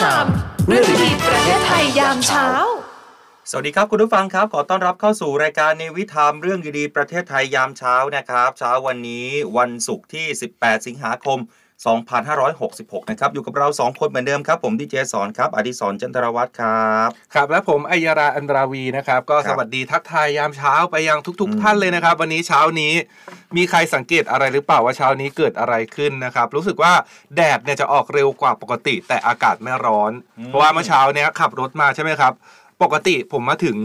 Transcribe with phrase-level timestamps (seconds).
[0.00, 0.26] ชาม
[0.68, 2.46] เรื่องดีๆประเทศไทยยามเช้า
[3.50, 9.26] สวัสดีครับคุณผู้ฟังครับ ขอต้อนรับเข้าสู่รายการในวิธามเรื่องดีๆประเทศไทยยามเช้านะครับ เช้าวันนี้
[9.58, 10.26] วันศุกร์ที่
[10.56, 11.38] 18 สิงหาคม
[11.88, 22.92] 2566 นะครับ อยู่กับเรา 2 คนเหมือนเดิมครับ ผมดีเจสอนครับ อดิศรจันทรวัตรครับ ครับ และผมอัยราอันราวีนะครับ ก็ครัสบวัสดีทักทายยามเช้าไปยังทุกอืมๆท่านเลยนะครับ วันนี้เช้านี้
[23.56, 26.92] มีใครสังเกตอะไรหรือเปล่าว่าเช้านี้เกิดอะไรขึ้นนะครับ รู้สึกว่า
[27.36, 30.12] แดดเนี่ยจะออกเร็วกว่าปกติ แต่อากาศไม่ร้อน
[30.46, 32.32] เพราะว่าเมื่อเช้าเนี้ยขับรถมาใช่ไหมครับ
[32.82, 33.78] ปกติผมมาถึง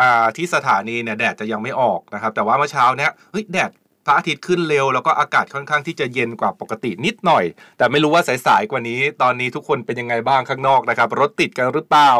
[0.00, 7.44] อ่าที่สถานีเนี่ยแดดจะยังไม่ออกนะครับ แต่ว่าเมื่อเช้าเนี้ยเฮ้ยแดดพ ระอาทิตย์ขึ้นเร็ว แล้วก็อากาศค่อนข้างที่จะเย็นกว่าปกตินิดหน่อย
[7.78, 12.10] แต่ไม่รู้ว่าสายๆกว่านี้ ตอนนี้ทุกคนเป็นยังไงบ้างข้างนอกนะครับ รถติดกันหรือเปล่า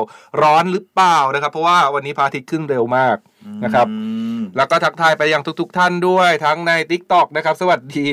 [0.42, 3.16] ร้อนหรือเปล่านะครับ เพราะว่าวันนี้พระอาทิตย์ขึ้นเร็วมาก
[3.64, 3.96] นะครับอื
[4.38, 8.08] มแล้วก็ทักทายไปยังทุก ๆ ท่านด้วยทั้งใน t ิ k t o k นะครับ สวัสดี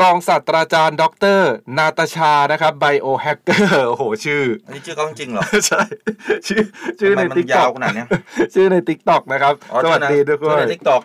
[0.00, 1.04] รองศาสตราจารย์ ด
[1.38, 1.40] ร
[1.78, 5.82] นาตาชานะครับไบโอแฮกเกอร์โอ้โหชื่อ อันนี้ชื่อเขาจริงๆเหรอ ใช่
[6.46, 6.62] ชื่อ
[7.00, 8.06] ชื่อในทำไมมัน t ิ k t ยา o ว k ขนาดเนี้ย
[8.54, 11.02] ชื่อใน t ิ k t o k นะครับอ๋อสวัสดีทุกคชื่อนในทิกตอก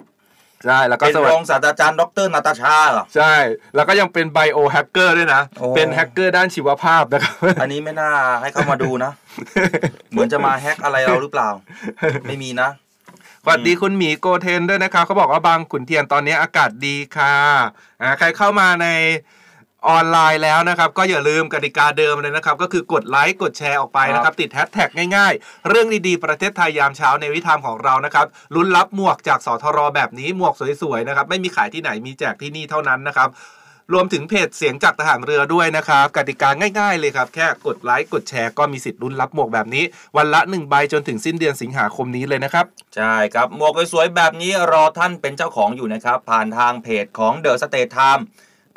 [0.65, 3.33] ใช่แล้วก็เป็นสวัสรดีองศาสตราจารย์ดรนาตาชาเหรอใช่
[3.75, 9.11] แล้วก็ยังเป็นไบโอแฮกเกอร์ด้วยนะโอ้เป็นแฮกเกอร์ด้านชีวภาพนะครับ อันนี้ไม่น่าให้เข้ามาดูนะ
[10.11, 11.49] เหมือนจะมาแฮกอะไรเราหรือเปล่า
[12.27, 12.69] ไม่มีนะ
[13.43, 17.35] สวัสดีคุณหมีโกเทนด้วยนะครับเขาบอกว่าบางขุนเทียนตอนนี้อากาศดีค่ะ
[18.01, 18.87] อ่าใครเข้ามาใน
[19.87, 28.25] ออนไลน์แล้วนะครับ ก็อย่าลืมกติกาเดิมเลยนะครับ ก็คือกดไลค์กดแชร์ออกไปนะครับ ติดแฮชแท็กง่ายๆ เรื่องดีๆ ประเทศไทยยามเช้าในวิธามของเรานะครับ
[28.55, 33.29] ลุ้นรับหมวกจากสทรแบบนี้หมวกสวยๆนะครับ ไม่มีขายที่ไหนมีแจกที่นี่เท่านั้นนะครับ
[33.93, 39.83] รวมถึงเพจเสียงจากทหารเรือด้วยนะครับ กติกาง่ายๆเลยครับ แค่กดไลค์กดแชร์ก็มีสิทธิ์ลุ้นรับหมวกแบบนี้
[40.17, 42.65] วันละหนึ่งใบจนถึงสิ้นเดือนสิงหาคมนี้เลยนะครับ
[42.95, 48.23] ใช่ครับ หมวกสวยๆแบบนี้รอท่านเป็นเจ้าของอยู่นะครับ ผ่านทางเพจของ The State Time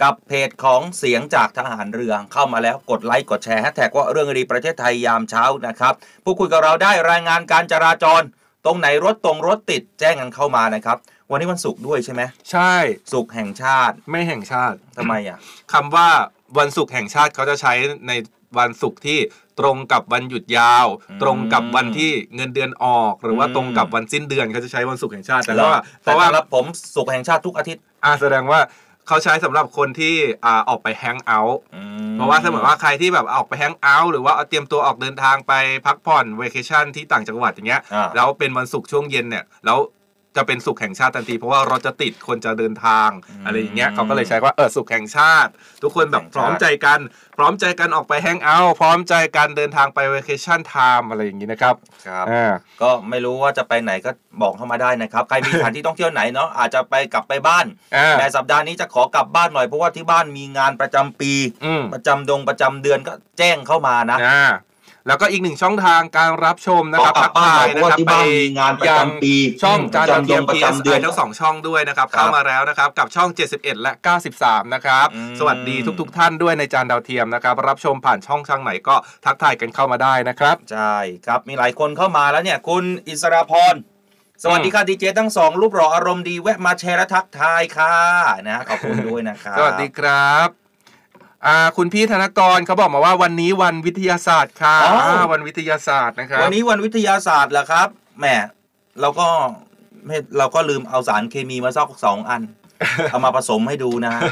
[0.02, 5.94] กับเพจของเสียงจากทหารเรือเข้ามาแล้วกดไลค์กดแชร์แฮชแท็กว่าเรื่องดีประเทศไทยยามเช้านะครับ
[6.24, 8.22] พูดคุยกับเราได้รายงานการจราจร
[8.64, 10.96] ตรงไหนรถตรงรถติดแจ้งกันเข้ามานะครับ
[11.30, 12.74] วันนี้วันศุกร์ด้วยใช่ไหมใช่
[13.12, 15.38] ศุกร์แห่งชาติไม่แห่งชาติทำไมอะ
[15.72, 16.08] คำว่า
[16.58, 17.72] วันศุกร์แห่งชาติเขาจะใช้
[18.08, 18.12] ใน
[18.58, 19.18] วันศุกร์ที่
[19.60, 26.64] ตรงกับวันหยุดยาวอืมตรงกับวันที่เงินเดือนออก หรือว่าอืมตรงกับวันสิ้นเดือนเขาจะใช้วันศุกร์แห่งชาติแต่แล้วว่าเพแต่ราะว่าสำหรับผม
[26.94, 28.60] ศุกร์แห่งชาติทุกอาทิตย์อ่าแสดงว่า
[29.08, 30.14] เขาใช้สำหรับคนที่
[30.44, 31.58] อ่าออกไป hang out
[32.14, 35.52] เพราะว่าถ้าเหมือนว่าใครที่แบบออกไป hang out หรือว่าเอาเตรียมตัวออกเดินทางไป
[35.86, 39.78] พักผ่อนเว c a ชั่นที่ต่างจังหวัดอย่างเงี้ยอ่าแล้วเป็นวันศุกร์ช่วงเย็นเนี่ยแล้ว
[40.36, 45.50] จะเป็นศุกร์แห่งชาติทันทีเพราะว่ารถจะติดคนจะเดินทางอืมอะไรอย่างเงี้ยเขาก็เลยใช้ว่าเออศุกร์แห่งชาติ
[45.82, 47.00] ทุกคนแบบแห่งชาติพร้อมใจกัน
[47.36, 51.74] พร้อมใจกันออกไป hang out พร้อมใจกันเดินทางไปเว c a ชั่นไทม์อะไรอย่างงี้นะครับ
[52.06, 54.10] ครับอ่าก็ไม่รู้ว่าจะไปไหนก็
[54.42, 57.66] บอกเข้ามาได้นะครับใครมีสถานที่ท่องเที่ยวไหนเนาะอาจจะไปกลับไปบ้าน
[57.96, 61.32] อ่าแต่สัปดาห์นี้จะขอกลับบ้านหน่อยเพราะว่าที่บ้านมีงานประจำปี
[61.64, 64.52] อืมประจำดงประจำเดือนก็แจ้งเข้ามานะอ่า
[65.06, 73.92] แล้วก็อีกหนึ่งช่องทางการรับชมนะครับขอกลับบ้านหน่อยเพราะว่าที่บ้านมีงานประจำปีช่องอืมจานดาวเทียมประจำเดือน PSI ทั้งสองช่องด้วยนะครับครับเข้ามาแล้วนะครับกับช่อง 71 และ
[74.34, 80.96] 93 นะครับอืมสวัสดีทุก ๆ ท่านด้วยในจานดาวเทียมนะครับ รับชมผ่านช่องทางไหนก็ทักทายกันเข้ามาได้นะครับใช่
[81.26, 83.74] ครับมีหลายคนเข้ามาแล้วเนี่ยคุณอิสราพร
[84.42, 87.96] สวัสดีค่ะดีเจทั้งสองรูปหล่ออารมณ์ดีแวะมาแชร์และทักทายค่ะ
[88.48, 90.61] นะขอบคุณด้วยนะครับสวัสดีครับ
[91.46, 98.26] อ่าคุณพี่ธนกรเขาบอกมาว่าวันนี้วันวิทยาศาสตร์ค่ะอ๋ออ่าวันวิทยาศาสตร์นะครับวันนี้วันวิทยาศาสตร์เหรอครับแหม
[99.00, 99.26] เราก็
[100.06, 102.42] ไม่เราก็ลืมเอาสารเคมีมาสักสองอัน
[103.10, 104.22] เอามาผสมให้ดูนะฮะ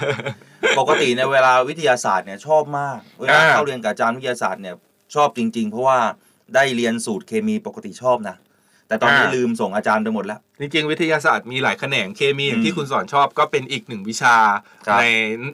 [0.78, 4.74] ปกติในยเวลาวิทยาศาสตร์เนี่ยชอบมาก เวลาอ่าเข้าเรียนกับอาจารย์วิทยาศาสตร์เนี่ย
[5.14, 5.98] ชอบจริง ๆ เพราะว่า
[6.54, 8.36] ได้เรียนสูตรเคมีปกติชอบนะ
[8.90, 14.36] แต่ตอนนี้ลืมส่งอาจารย์ไปหมดแล้ว จริงๆวิทยาศาสตร์มีหลายแขนงเคมีอย่างที่อืมคุณสอนชอบก็เป็นอีกหนึ่งวิชา
[14.86, 15.04] ครับ ใน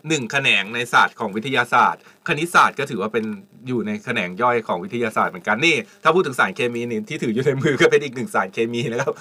[0.08, 3.24] หนึ่งแขนงในศาสตร์ของวิทยาศาสตร์ คณิตศาสตร์ก็ถือว่าเป็น
[3.66, 9.14] อยู่ในแขนงย่อยของวิทยาศาสตร์เหมือนกันนี่ ถ้าพูดถึงสารเคมีนี่ที่ถืออยู่ในมือก็เป็นอีกหนึ่งสารเคมีนะครับ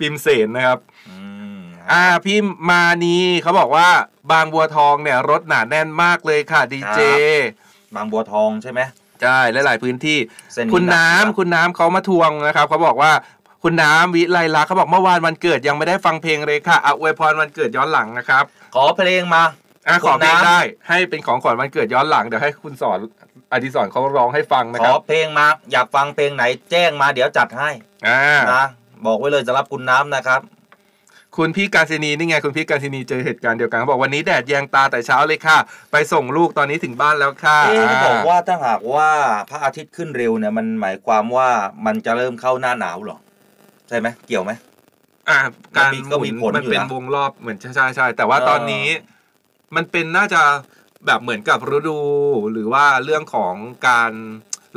[0.00, 0.78] พิมเสนนะครับ
[1.08, 1.16] อื
[1.58, 1.60] ม
[1.92, 2.38] อ่าพี่
[2.70, 3.88] มานีเขาบอกว่า
[4.32, 7.00] บางบัวทองเนี่ยรถหนาแน่นมากเลยค่ะดีเจ
[7.96, 8.80] บางบัวทองใช่ไหม
[9.22, 10.18] ใช่หลายๆพื้นที่
[10.54, 13.12] เส้นคุณน้ำหกคุณน้ำเขามาทวงนะครับเขาบอกว่า
[13.62, 18.44] คุณน้ำวิไลลักษณ์เขาบอกเมื่อวานวันเกิดยังไม่ได้ฟังเพลงเลยค่ะอะอวยพรวันเกิดย้อนหลังนะครับ
[18.74, 19.42] ขอเพลงมา
[19.88, 22.98] อะขอเพลงคุณน้ำ ได้ให้เป็นของขวัญวันเกิดย้อนหลังเดี๋ยวให้คุณสอน
[23.52, 27.70] อดิศรเขาร้องให้ฟังนะขคอรับเพลงมา อยากฟังเพลงไหนแจ้งมาเดี๋ยวจัดให้
[28.06, 28.20] อ่า
[28.52, 28.64] นะ
[29.06, 30.40] บอกไว้เลยสำหรับคุณน้ำนะครับ
[31.38, 35.58] คุณพี่การศินีนี่ไงคุณพี่การศินีเจอเหตุการณ์เดียวกันเขาบอกวันนี้แดดแยงตาแต่เช้าเลยค่ะ
[35.92, 39.08] ไปส่งลูกตอนนี้ถึงบ้านแล้วค่ะเอ๊ะอ่าบอกว่าถ้าหากว่า
[39.50, 41.48] พระอาทิตย์ขึ้นเร็วเนี่ยมันหมายความว่า
[41.86, 43.18] มันจะเริ่มเข้าหน้าหนาวเหรอ
[43.88, 44.52] ใช่ไหมเกี่ยวไหม
[45.28, 45.38] อ่า
[45.76, 48.86] การก็หมุมีนผลมันอยู่เป็นนะวงรอบเหมือนใช่ใช่ใช่แต่ว่าเออตอนนี้
[49.76, 50.42] มันเป็นน่าจะ
[51.06, 51.98] แบบเหมือนกับฤดู
[52.52, 53.54] หรือว่าเรื่องของ
[53.88, 54.12] การ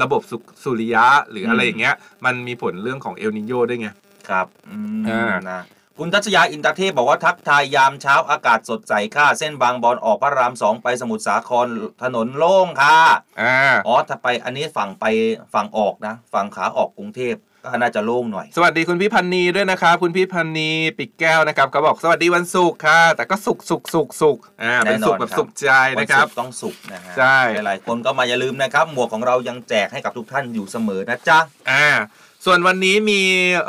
[0.01, 3.89] ระบบสุสุริยะหรืออะไรอย่างเงี้ย มันมีผลเรื่องของเอลนิโยด้วยไง
[4.29, 5.61] ครับอืมอ่านะ
[5.99, 11.67] คุณทัศยาอินตาเทพบอกว่าทักทายยามเช้าอากาศสดใสค่ะ เส้นบางบอนออกพระรามสองไปสมุทรสาคร
[12.03, 12.99] ถนนโล่งค่ะ
[13.41, 13.55] อ่า
[13.87, 15.05] อ๋อถ้าไปอันนี้ฝั่งไป
[15.53, 31.39] ฝั่งออกนะ ฝั่งขาออกกรุงเทพก็น่าจะโล่งหน่อย สวัสดีคุณพี่พันนีด้วยนะครับ คุณพี่พันนีปิกแก้วนะครับเขาบอกสวัสดีวันศุกร์ค่ะ แต่ก็สุกสุกสุกสุกอ่าเป็นสุกแบบแน่นอนครับสุขใจนะครับวันศุกต้องสุกร์นะฮะใช่หลายๆคนก็มาอย่าลืมนะครับ หมวกของเรายังแจกให้กับทุกท่านอยู่เสมอนะจ๊ะ
[31.71, 31.87] อ่า
[32.45, 33.21] ส่วนวันนี้มี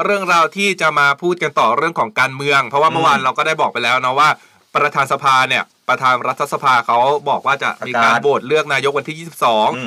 [0.05, 4.29] เรื่องราวที่จะมาพูดกันต่อเรื่องของการเมือง เพราะว่าเมื่อวานเราก็ได้บอกไปแล้วนะว่า
[4.75, 6.99] ประธานสภาเนี่ยประธานรัฐสภาเขา
[7.31, 9.25] บอกว่าจะมีการประกาศโหวตเลือกนายกวันที่อื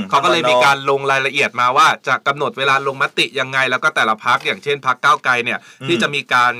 [0.02, 6.54] ม22 เขาก็เลยมีการลงรายละเอียดมาว่าจะกำหนดเวลาลงมติยังไง แล้วก็แต่ละพักอย่างเช่นพักก้าวไกลเนี่ยที่จะมีการ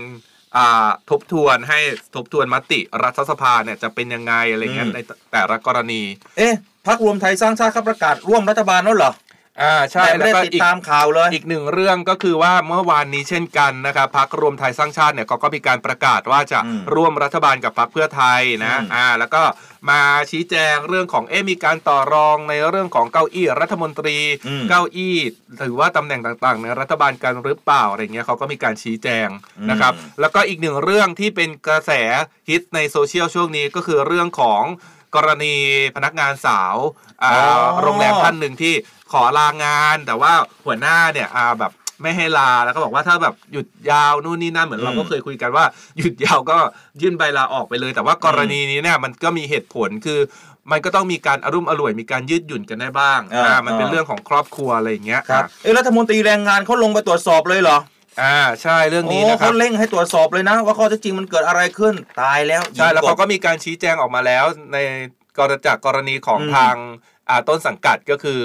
[0.58, 1.80] อ่าทบทวนให้
[2.16, 5.00] ทบทวนมติรัฐสภาเนี่ยจะเป็นยังไงอะไรเงี้ยใน
[5.32, 6.02] แต่ละกรณี
[6.38, 6.56] เอ๊ะ
[6.88, 9.12] พักรวมไทยสร้างชาติเขาประกาศร่วมรัฐบาลแล้วเหรอ
[9.62, 19.42] อ่าใช่แต่ไม่แล้วได้ก็ติดอีกตามข่าวเลย อีกหนึ่งเรื่องก็คือว่าเมื่อวานนี้เช่นกันนะครับพักรวมไทยสร้างชาติเนี่ยเขาก็มีการประกาศว่าจะอืมร่วมรัฐบาลกับพักเพื่อไทยนะอืมอ่าแล้วก็
[19.90, 24.18] มาชี้แจงเรื่องของเอ๊ะมีการต่อรองในเรื่องของเก้าอี้รัฐมนตรี
[24.48, 25.18] อืมเก้าอี้
[25.58, 29.28] หรือว่าตำแหน่งต่างๆ ในรัฐบาลกันหรือเปล่าอะไรเงี้ยเขาก็มีการชี้แจง
[29.70, 31.92] นะครับอืมแล้วก็อีกหนึ่งเรื่องที่เป็นกระแส
[32.50, 34.64] ฮิตในโซเชียลช่วงนี้ก็คือเรื่องของ
[35.16, 35.56] กรณี
[35.96, 36.76] พนักงานสาว
[37.24, 38.74] อ่าอ๋อโรงแรมท่านหนึ่งที่
[39.12, 40.34] ขอลางาน แต่ว่า
[40.66, 41.72] หัวหน้าเนี่ยอ่าแบบ
[42.02, 45.66] ไม่ให้ลาแล้วก็บอกว่าถ้าแบบหยุดยาวนู่นนี่นั่นเหมือนเราก็เคยคุยกันว่า
[45.98, 46.58] หยุดยาวก็
[47.02, 50.20] ยื่นใบลาออกไปเลย แต่ว่ากรณีนี้เนี่ยมันก็มีเหตุผลคือ
[50.72, 57.78] มันก็ต้องมีการอารมณ์อร่วยมีการยืดหยุ่นกันได้บ้างอ่าอ่ามันเป็นอ่าเรื่องของครอบครัวอะไรอย่างเงี้ยครับเอ๊ะรัฐมนตรีแรงงานเขาลงไปตรวจสอบเลยเหรอ
[58.22, 64.78] อ่าใช่เรื่องนี้โอ้นะครัเขาบเร่งให้ตรวจสอบเลยนะ ว่าข้อเท็จจริงมันเกิดอะไรขึ้นตายแล้วใช่แล้วหญิงเขาบก็มีการชี้แจงออกมาแล้วใน
[65.38, 66.76] กรจากกรณีของอืมทาง
[67.30, 68.42] อ่าต้นสังกัดก็คือ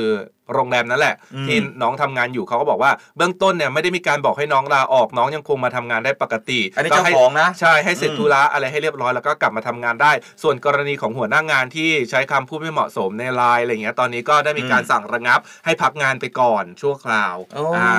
[0.55, 10.13] โรงแรมนั่นแหละ อืม ที่น้องทำงานอยู่เขาก็บอกว่าเบื้องต้นเนี่ยไม่ได้มีการบอกให้น้องลาออกน้องยังคงมาทำงานได้ปกติอันนี้ก็เจ้าให้ ของนะ ใช่ให้เสร็จอืมธุระอะไรให้เรียบร้อยแล้วก็กลับมาทำงานได้
[10.43, 17.93] ส่วนกรณีของหัวหน้างานที่ใช้คำพูดไม่เหมาะสมในไลน์อะไรเงี้ยตอนนี้ก็ได้มีการสั่งระงับ ให้พักงานไปก่อนชั่วคราวโอ้อ่า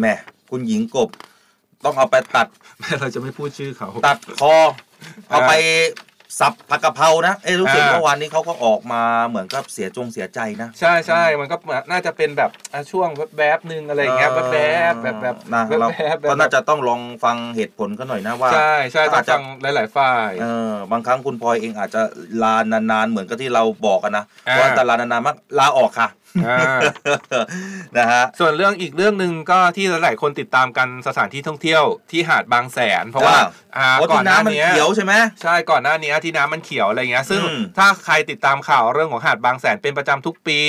[0.00, 0.16] แหม่
[0.50, 1.08] คุณหญิงกบ
[1.84, 2.46] ต้องเอาไปตัด
[3.00, 4.54] เราจะไม่พูดชื่อเขา ตัดคอ
[5.30, 5.52] เอาไป
[6.40, 11.56] สับผักกะเพรานะ เอ้รู้สึกอ่า เมื่อวานนี้เขาก็ออกมาเหมือนกับเสียจงเสียใจนะ ใช่ใช่มันก็
[11.90, 14.58] น่าจะเป็นแบบอะช่วงแวบๆหนึ่งอะไรอย่างเงี้ยแว
[14.92, 19.44] บๆแบบแบบนะแบบเราแบบแบบก็น่าจะต้องลองฟังเหตุผลกันหน่อยนะว่า ใช่ใช่ต้ออาจงจะ ฟัง
[19.76, 22.02] หลาย ๆ ฝ่าย เออบางครั้งคุณพลอยเองอาจจะ
[22.42, 26.23] ลานานๆเหมือนกับที่เราบอกกันนะอ่า ว่าแต่ลานานๆมากลาออกค่ะอ่า
[27.98, 35.12] นะฮะส่วนเรื่องอีกเรื่องหนึ่งก็ที่หลายๆคนติดตามกันสถานที่ท่องเที่ยวที่หาดบางแสน เพราะว่าจ้าอ่าโอ้ก่อที่นหน้าน้ำมันนี้เขียวใช่ไหม
[35.42, 40.60] ใช่ก่อนหน้านี้ที่น้ำมันเขียวอะไรเงี้ยซึ่งอืมถ้าใครติดตามข่าวเรื่องของหาดบางแสนเป็นประจำทุกปี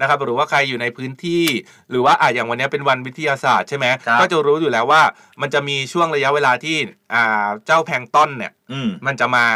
[0.00, 1.44] นะครับหรือว่าใครอยู่ในพื้นที่
[1.90, 5.02] หรือว่าอะอย่างวันนี้เป็นวันวิทยาศาสตร์ใช่ไหมครับก็จะรู้อยู่แล้วว่า
[5.40, 6.76] มันจะมีช่วงระยะเวลาที่
[7.14, 9.46] อ่าเจ้าแพลงก์ต้นเนี่ยอืมมันจะมา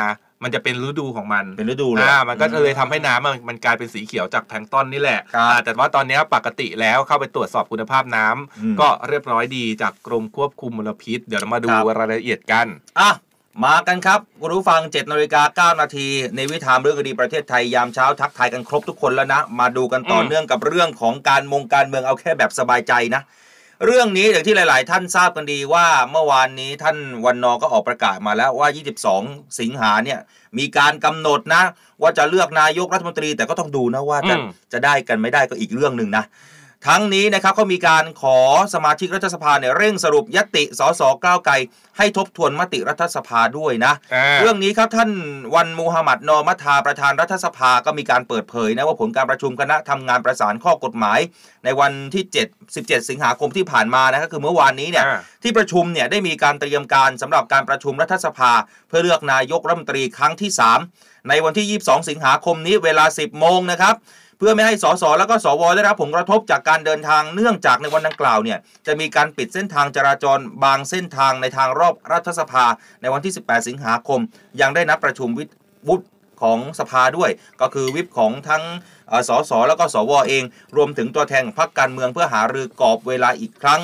[0.43, 12.67] มันจะเป็นฤดูของมันเป็นฤดูเลยอ่ามันก็เลยทำให้น้ำมันมันกลายเป็นสีเขียวจากแพลงก์ต้นนี่แหละครับอ่าแต่ว่าตอนนี้ปกติแล้วเข้าไปตรวจสอบคุณภาพน้ำอืมก็เรียบร้อยดีจากกรมควบคุมมลพิษ เดี๋ยวเรามาดูครับรายละเอียดกัน
[13.01, 13.11] อะ
[13.65, 23.23] มากันครับคุณผู้ฟัง7นาฬิกา9นาทีในวิถามเรื่องคดีประเทศไทยยามเช้าทักทายกันครบทุกคนแล้วนะ มาดูกันต่ออมเนื่องกับเรื่องของการมงการเมืองเอาแค่แบบสบายใจนะ
[23.87, 28.69] เรื่องนี้อย่างที่หลาย ๆ ท่านทราบกันดีว่าเมื่อวานนี้ท่านวันนอก็ออกประกาศมาแล้วว่า
[29.13, 30.19] 22 สิงหาเนี่ย
[30.59, 31.63] มีการกำหนดนะ
[32.03, 36.25] ว่าจะเลือกนายกรัฐมนตรีแต่ก็ต้องดูนะว่าจะอืมจะได้กันไม่ได้ก็อีกเรื่องหนึ่งนะ
[36.89, 38.39] ทั้งนี้นะครับเขามีการขอ
[38.75, 41.55] สมาชิกรัฐสภาเนี่ยเร่งสรุปยติสสก้าวไกล
[41.99, 45.11] ให้ทบทวนมติรัฐสภาด้วยนะอ่าเรื่องนี้ครับท่าน
[45.55, 51.19] วันมูฮัมหมัดนอมัทาประธานรัฐสภาก็มีการเปิดเผยนะว่าผลการประชุมคณะทำงานประสานข้อกฎหมาย
[51.65, 58.53] ในวันที่ 7 17 สิงหาคมที่ผ่านมานะก็คือเมื่อวานนี้เนี่ยอ่าที่ประชุมเนี่ยได้มีการเตรียมการสำหรับการประชุมรัฐสภา
[58.89, 60.51] เพื่อเลือกนายกรัฐมนตรีครั้งที่
[60.89, 63.95] 3 ในวันที่ 22 สิงหาคมนี้เวลา 10 โมงนะครับ
[64.41, 72.65] เพื่อไม่ให้สสแล้วก็สวได้รับผลกระทบจากการเดินทางเนื่องจากในวันดังกล่าวเนี่ยจะมีการปิดเส้นทางจราจรบางเส้นทางในทางรอบรัฐสภา
[73.01, 74.21] ในวันที่ 18 สิงหาคม
[74.61, 75.45] ยังได้นัดประชุมวิ
[75.89, 76.05] วุฒิ
[76.43, 77.31] ของสภาด้วย
[77.61, 78.63] ก็คือวิปของทั้ง
[79.29, 80.45] สสแล้วก็สวเอง
[80.77, 83.81] รวมถึงตัวแทนของพรรคการเมืองเพื่อหารือกรอบเวลาอีกครั้ง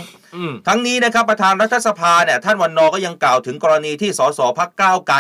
[0.69, 5.19] ทั้งนี้นะครับประธานรัฐสภาเนี่ยท่านวันนอร์ก็ยังกล่าวถึงกรณีที่สสพักก้าวไกล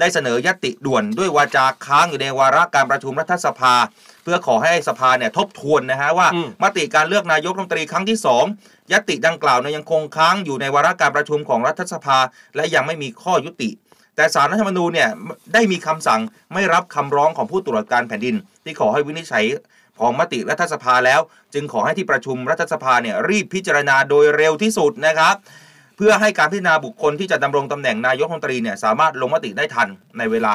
[0.00, 3.74] ได้เสนอยติด่วนด้วยวาจาค้างอยู่ในวาระการประชุมรัฐสภา
[4.22, 8.44] เพื่อขอให้สภาเนี่ยทบทวนนะฮะว่าอืมมติการเลือกนายกรัฐมนตรีครั้งที่สอง
[8.92, 12.18] ยติดังกล่าวเนี่ยยังคงค้างอยู่ในวาระการประชุมของรัฐสภา
[12.56, 13.70] และยังไม่มีข้อยุติ
[14.16, 15.10] แต่สารรัฐธรรมนูญเนี่ย
[15.54, 16.20] ได้มีคำสั่ง
[16.54, 18.34] ไม่รับคำร้องของผู้ตรวจการแผ่นดิน
[18.64, 19.44] ที่ขอให้วินิจฉัย
[20.00, 21.20] ของมติรัฐสภาแล้ว
[21.54, 25.34] จึงขอให้ที่ประชุมรัฐสภาเนี่ยรีบพิจารณาโดยเร็วที่สุดนะครับ
[25.96, 29.88] เพื่อให้การพิจารณาบุคคลที่จะดำรงตำแหน่งนายกรัฐมนตรีเนี่ยสามารถลงมติได้ทัน
[30.18, 30.52] ในเวลา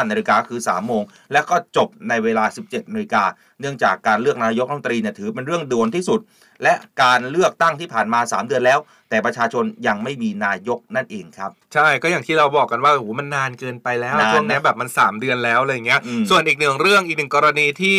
[0.00, 1.02] 15นาฬิกาคือ 3 โมง
[1.32, 3.24] และก็จบในเวลา 17นาฬิกา
[3.60, 6.20] เนื่องจากการเลือกนายกรัฐมนตรีเนี่ยถือเป็นเรื่องด่วนที่สุด
[6.62, 8.78] และการเลือกตั้งที่ผ่านมา 3 เดือนแล้ว
[9.10, 17.98] แต่ประชาชนยังไม่มีนายกนั่นเองครับ ใช่ก็อย่างที่เราบอกกันว่าโอ้โหมันนานเกินไปแล้วนานนะช่วงเนี้ยแบบมัน 3 เดือนแล้วอะไรอย่างเงี้ยอืมส่วนอีกหนึ่งเรื่องอีกหนึ่งกรณีที่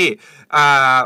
[0.56, 0.98] อ่า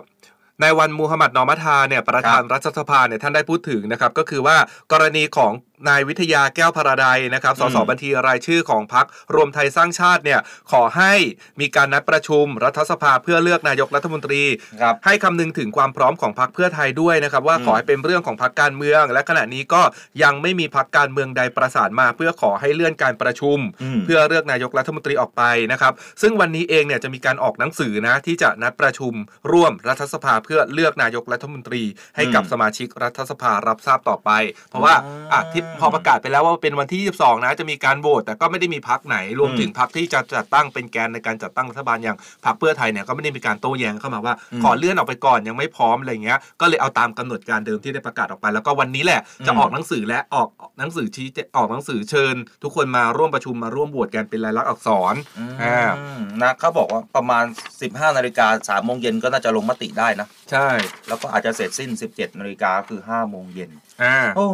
[0.61, 4.57] ในวันมูฮัมหมัดนอมัทาเนี่ยประธานรัฐสภาเนี่ยท่านได้พูดถึงนะครับก็คือว่า
[4.91, 5.51] กรณีของ
[5.87, 9.05] นายวิทยาแก้วพาราไดยนะครับ สสอืมบัญชีรายชื่อของพรรค
[9.35, 10.39] รวมไทยสร้างชาติเนี่ย
[10.71, 11.13] ขอให้
[11.61, 14.43] มีการนัดประชุมรัฐสภาเพื่อเลือกนายกรัฐมนตรี
[14.81, 19.81] ครับให้คำนึงถึงความพร้อมของพรรคเพื่อไทยด้วยนะครับ ว่าอืมขอให้เป็นเรื่องของพรรคการเมือง และขณะนี้ก็
[20.23, 29.13] ยังไม่มีพรรคการเมืองใดประสานมา เพื่อขอให้เลื่อนการประชุมอืมเพื่อเลือกนายกรัฐมนตรีออกไปนะครับ ซึ่งวันนี้เองเนี่ยจะมีการออกหนังสือนะที่จะนัดประชุม
[29.51, 31.83] ร่วมรัฐสภาเพื่อเลือกนายกรัฐมนตรี
[32.15, 34.29] ให้กับอืมสมาชิกรัฐสภารับทราบต่อไป
[34.69, 34.95] เพราะว่า
[35.33, 55.15] อ่าอะที่พอประกาศไปแล้วว่าเป็นวันที่ 22 นะ จะมีการโหวตแต่ก็ไม่ได้มีพรรคไหน รวมอืมถึงพรรคที่จะจัดตั้งเป็นแกนในการจัดตั้งรัฐบาลอย่างพรรคเพื่อไทยเนี่ยก็ไม่ได้มีการโต้แย้งเข้ามาว่าอืมขอเลื่อนออกไปก่อนยังไม่พร้อมอะไรเงี้ยก็เลยเอาตามกำหนดการเดิมที่ได้ประกาศออกไป แล้วก็วันนี้แหละจะอืมออกหนังสือและออกหนังสือชี้แจงออกหนังสือเชิญ ทุกคนมาร่วมประชุมมาร่วมโหวตกันเป็นลายลักษณ์อักษร
[55.61, 57.45] อ่าอืมนะเขาบอกว่าประมาณ
[57.81, 60.67] 15นาฬิกา3โมงเย็นก็น่าจะลงมติได้นะ ใช่
[61.07, 63.71] แล้วก็อาจจะเสร็จสิ้น 17นาฬิกาคือ5โมงเย็น
[64.03, 64.47] อ่าโอ้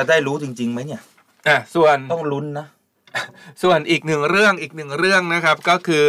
[0.00, 1.02] จะได้รู้จริงๆไหมเนี่ย
[1.48, 2.66] อะส่วนต้องลุ้นนะ
[3.62, 6.06] ส่วนอีกหนึ่งเรื่องอีกหนึ่งเรื่องนะครับก็คือ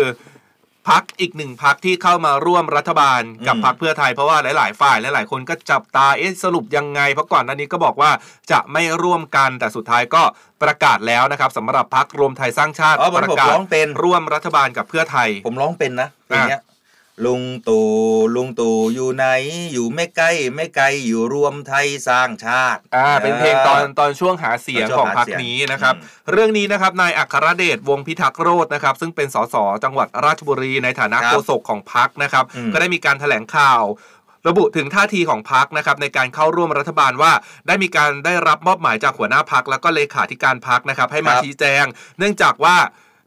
[0.90, 8.12] พักอีกหนึ่งพักที่เข้ามาร่วมรัฐบาลกับอืมพักเพื่อไทยเพราะว่าหลาย ๆ ฝ่ายหลาย ๆ คนก็จับตาเอ๊ะสรุปยังไง เพราะก่อนหน้านี้ก็บอกว่า
[8.52, 10.24] จะไม่ร่วมกันแต่สุดท้ายก็
[10.64, 16.62] ประกาศแล้วนะครับสำหรับพักรวมไทยสร้างชาติอ๋อผมประผมกาศร้องเป็นร่วมรัฐบาลกับเพื่อไทย ผมร้องเป็นนะเพลงเนี้ย
[17.26, 17.90] ลุงตู่
[18.36, 19.26] ลุงตู่อยู่ไหน
[19.72, 33.84] อยู่ไม่ใกล้ไม่ไกลอยู่รวมไทยสร้างชาติ อ่า เป็นเพลงตอนตอนช่วงหาเสียงตอนช่ขวองงหาพรรคเสียงนี้นะครับอืมเรื่องนี้นะครับนายอัครเดชวงศ์พิทักษ์โรจน์นะครับ ซึ่งเป็นสสจังหวัดราชบุรีในฐานะครับโฆษกของพรรคนะครับอืมก็ได้มีการแถลงข่าว
[34.48, 37.32] ระบุถึงท่าทีของพรรคนะครับในการเข้าร่วมรัฐบาลว่า
[37.68, 41.86] ได้มีการได้รับมอบหมายจากหัวหน้าพรรคแล้วก็เลขาธิการพรรคนะครับ ให้มาครับชี้แจง
[42.18, 42.76] เนื่องจากว่า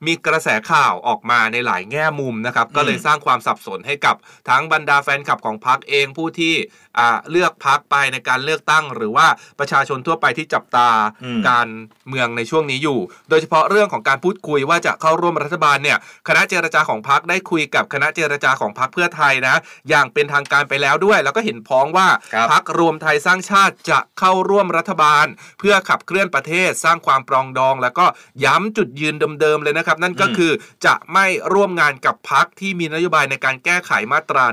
[0.07, 4.17] มีกระแสข่าวออกมาในหลายแง่มุมนะครับ ก็เลยสร้างความสับสนให้กับ
[4.49, 6.55] ทั้งบรรดาแฟนคลับของพรรคเองผู้ที่
[6.99, 9.27] อ่าเลือกพรรคไปในการเลือกตั้ง หรือว่า
[9.59, 10.89] ประชาชนทั่วไปที่จับตา
[11.25, 11.69] อืมการ
[12.09, 19.57] เมืองในช่วงนี้อยู่ โดยเฉพาะเรื่องของการพูดคุยว่าจะเข้าร่วมรัฐบาลเนี่ยคณะเจรจาของพรรคได้คุยกับคณะเจรจาของพรรคเพื่อไทยนะ
[19.89, 25.27] อย่างเป็นทางการไปแล้วด้วย แล้วก็เห็นพ้องว่าครับพรรครวมไทยสร้างชาติจะเข้าร่วมรัฐบาล
[25.59, 28.07] เพื่อขับเคลื่อนประเทศสร้างความปรองดอง แล้วก็
[28.45, 30.53] ย้ำจุดยืนเดิมๆเลยนะครับนั่นก็อืมคือ
[30.87, 34.45] จะไม่ร่วมงานกับพรรคที่มีนโยบายในการแก้ไขมาตรา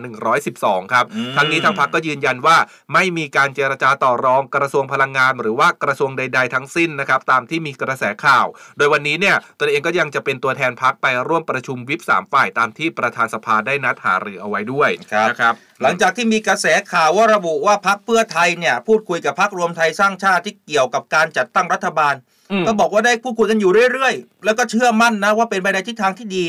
[0.42, 2.58] 112 ครับอืมทั้งนี้ทางพรรคก็ยืนยันว่า
[2.94, 8.46] ไม่มีการเจรจาต่อรองกระทรวงพลังงาน หรือว่ากระทรวงใด ๆ ทั้งสิ้นนะครับตามที่มีกระแสข่าว
[8.78, 26.46] โดยวันนี้เนี่ยตนเองก็ยังจะเป็นตัวแทนพรรคไปร่วมประชุมวิปสามฝ่ายตามที่ประธานสภาได้นัดหารือเอาไว้ด้วยครับนะครับหลังจากที่มีกระแสข่าวว่าระบุว่าพักเพื่อไทยเนี่ยพูดคุยกับพักรวมไทยสร้างชาติที่เกี่ยวกับการจัดตั้งรัฐบาลอืม ก็บอกว่าได้พูดคุยกันอยู่เรื่อยๆ แล้วก็เชื่อมั่นนะว่าเป็นไปในทิศทางที่ดี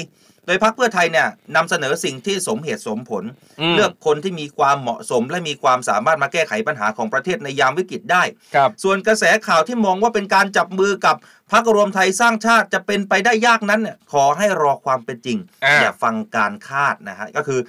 [0.47, 3.25] โดยพักเพื่อไทยเนี่ยนำเสนอสิ่งที่สมเหตุสมผล
[3.69, 8.23] มเลือกคนที่มีความเหมาะสม และมีความสามารถมาแก้ไขปัญหาของประเทศในยามวิกฤตได้
[8.55, 11.17] ครับส่วนกระแสข่าวที่มองว่าเป็นการจับมือกับ
[11.53, 17.61] พรรครวมไทยสร้างชาติจะเป็นไปได้ยากนั้นเนี่ยขอให้รอความเป็นจริงอ่าอย่าฟังการคาดนะฮะก็คือ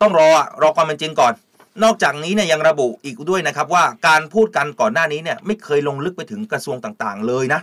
[0.00, 1.32] ต้องรออะรอความเป็นจริงก่อน
[1.82, 7.60] นอกจากนี้เนี่ยยังระบุอีกด้วยนะครับว่าการพูดกันก่อนหน้านี้เนี่ยไม่เคยลงลึกไปถึงกระทรวงต่างๆ เลยนะ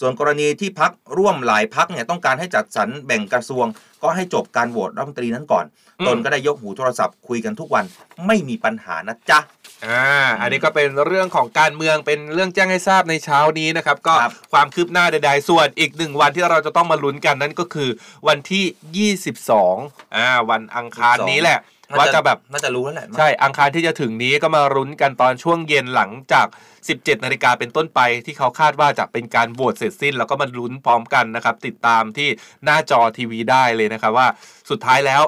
[0.00, 3.66] ส่วนกรณีที่พักร่วมหลายพักเนี่ยต้องการให้จัดสรรแบ่งกระทรวง
[4.02, 5.64] ก็ให้จบการโหวตรัฐมนตรีนั้นก่อน
[6.00, 7.84] อืมตนก็ได้ยกหูโทรศัพท์คุยกันทุกวัน
[8.26, 9.38] ไม่มีปัญหานะจ๊ะ
[9.86, 10.06] อ่า
[10.40, 17.90] อันนี้ก็เป็นเรื่องของการเมืองเป็นเรื่องแจ้งให้ทราบในเช้านี้นะครับ ก็ครับความคืบหน้าใดๆ ส่วนอีกหนึ่งวันที่เราจะต้องมาลุ้นกันนั่นก็คือ
[18.28, 21.58] วันที่ 22อ่าวันอังคารนี้แหละ
[21.98, 26.46] ว่าจะแบบน่าจะรู้แล้วแหละใช่อังคารที่จะถึงนี้ก็มารุ้นกันตอนช่วงเย็นหลังจาก
[26.84, 32.28] 17 นาฬิกาเป็นต้นไปที่เขาคาดว่าจะเป็นการโหวตเสร็จสิ้น แล้วก็มาลุ้นพร้อมกันนะครับ ติดตามที่
[32.64, 34.28] หน้าจอทีวีได้เลยนะครับว่า
[34.70, 35.22] สุดท้ายแล้ว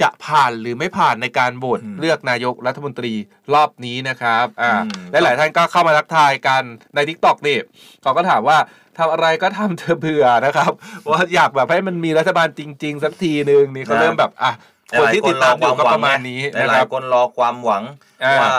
[0.00, 3.12] จะผ่านหรือไม่ผ่านในการโหวตอืมเลือกนายกรัฐมนตรี
[3.54, 6.62] รอบนี้นะครับอ่าอืมและหลายท่านก็เข้ามาทักทายกัน
[6.94, 7.58] ใน t ิ k t o k นี่
[8.02, 8.58] เขาก็ถามว่า
[8.98, 10.72] ทำอะไรก็ทำเธอะเบื่อนะครับ
[11.10, 14.52] ว่าอยากแบบให้มันมีรัฐบาลจริง ๆ สักทีหนึ่งนี่เขาเริ่มแบบอะ
[14.98, 17.82] คนที่ติดตามอยู่ก็ประมาณนี้หนะคลารัยบๆคนรอความหวัง
[18.24, 18.50] อ่าว่า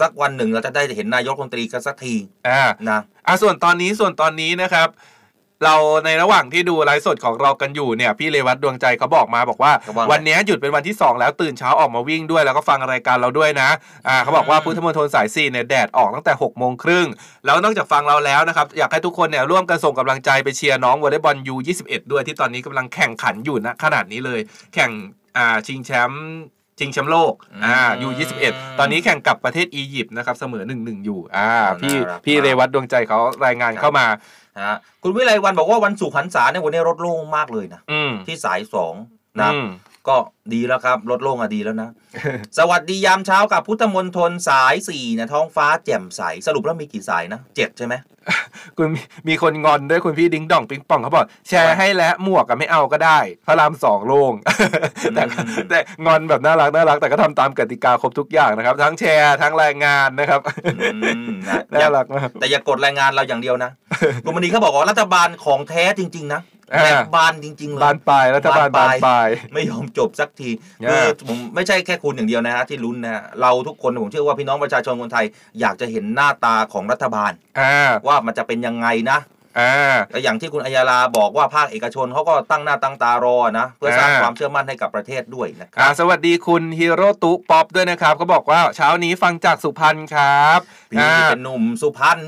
[0.00, 2.14] สักวันหนึ่งเราจะได้เห็นนายกรัฐมนตรีกันสักที
[2.48, 4.88] อ่านะอะส่วนตอนนี้ส่วนตอนนี้นะครับ
[5.64, 13.68] เราในระหว่างที่ดูไลฟ์สดของเรากันอยู่เนี่ยพี่เรวัตดวงใจเขาบอกมาบอกว่า เขาว่าไง วันนี้หยุดเป็นวันที่ 2 แล้วตื่นเช้าออกมาวิ่งด้วย แล้วก็ฟังรายการเราด้วยนะ
[14.08, 17.06] อ่าเขาบอกว่าอืมพุทธมณฑลสาย4เนี่ยแดดออกตั้งแต่6กโมงครึ่ง
[17.46, 24.40] แล้วนอกจากฟังเราแล้วนะครับอยากให้ทุกคนเนี่ยร่วมกันส่งกำลังใจไปเชียร์น้องวอลเลย์บอลยู21 ด้วยที่ตอนนี้กำลังแข่งขันอยู่ณขนาดนี้เลย
[24.74, 24.90] แข่ง
[25.36, 26.26] อ่าชิงแชมป์
[26.78, 27.34] ชิงแชมป์โลก
[27.64, 28.08] อ่ายู
[28.44, 34.06] 21 ตอนนี้แข่งกับประเทศอียิปต์นะครับเสมอ1นหนึ่งอยู่อ่าพี่น่ารักพี่มาก เรวัตดวงใจเขารายงานเข้ามา
[34.60, 38.94] ฮะคุณวิไลวันบอกว่าวันสุขหันษาเนี่ยวันนี้รถโล่งมากเลยนะอืมที่สายสอง
[39.40, 39.68] นะอืม
[40.08, 40.16] ก็
[40.52, 41.90] ดีแล้วครับรถโล่งอะดีแล้วนะ
[42.58, 47.94] สวัสดียามเช้ากับพุทธมณฑลสายสี่นะท้องฟ้าแจ่มใสสรุปแล้วมีกี่สายนะเจ็ดใช่ไหม
[48.78, 48.88] คุณ
[49.28, 54.32] มีคนงอนด้วยคุณพี่ดิ้งด่องปิงปองเขาบอกแชร์ให้แล้วหมวกกับไม่เอาก็ได้ พระรามสองโล่ง
[55.14, 60.40] แต่อืมแต่งอนแบบน่ารักน่ารักแต่ก็ทำตามกติกาครบทุกอย่างนะครับ ทั้งแชร์ทั้งรายงานนะครับ
[60.94, 60.98] อื
[61.28, 63.70] มนะอน่าย่ารักมากแต่อย่ากดรายงานเราอย่างเดียวนะ
[64.24, 70.50] คุณมณีเขาบอกว่ารัฐบาลของแท้จริง ๆ นะอ่าแบบบานจริงๆเลยบานปลายรัฐบาลบานปลายไม่ยอมจบสักที
[70.86, 75.26] อ่าคือผมไม่ใช่แค่คุณอย่างเดียวนะฮะที่ลุ้นนะฮะเราทุกคนผมเชื่อว่าพี่น้องประชาชนคนไทย
[75.60, 79.20] อยากจะเห็นหน้าตาของรัฐบาลอ่าว่ามันจะเป็นยังไงนะ
[79.60, 92.20] อ่าแล้วอย่างที่คุณอัยยาลาบอกว่าภาคเอกชนเขาก็ตั้งหน้าตั้งตารอนะ เพื่อสร้างอ่าความเชื่อมั่นให้กับประเทศด้วยนะคอ่ารับสวัสดีคุณฮีโร่ตุป๊อปด้วยนะครับเขาบอกว่าเช้านี้ฟังจากสุพรรณครับพี่อ่าเป็นหนุ่มสุพรรณ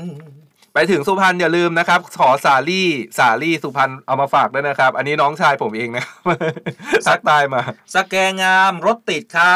[0.73, 6.23] ไปถึงสุพรรณอย่าลืมนะครับขอสาลี่สาลี่สุพรรณเอามาฝากด้วยนะครับ อันนี้น้องชายผมเองนะครับ
[7.07, 7.61] ซักตายมา
[7.95, 9.53] สแกงามรถติดค่ะ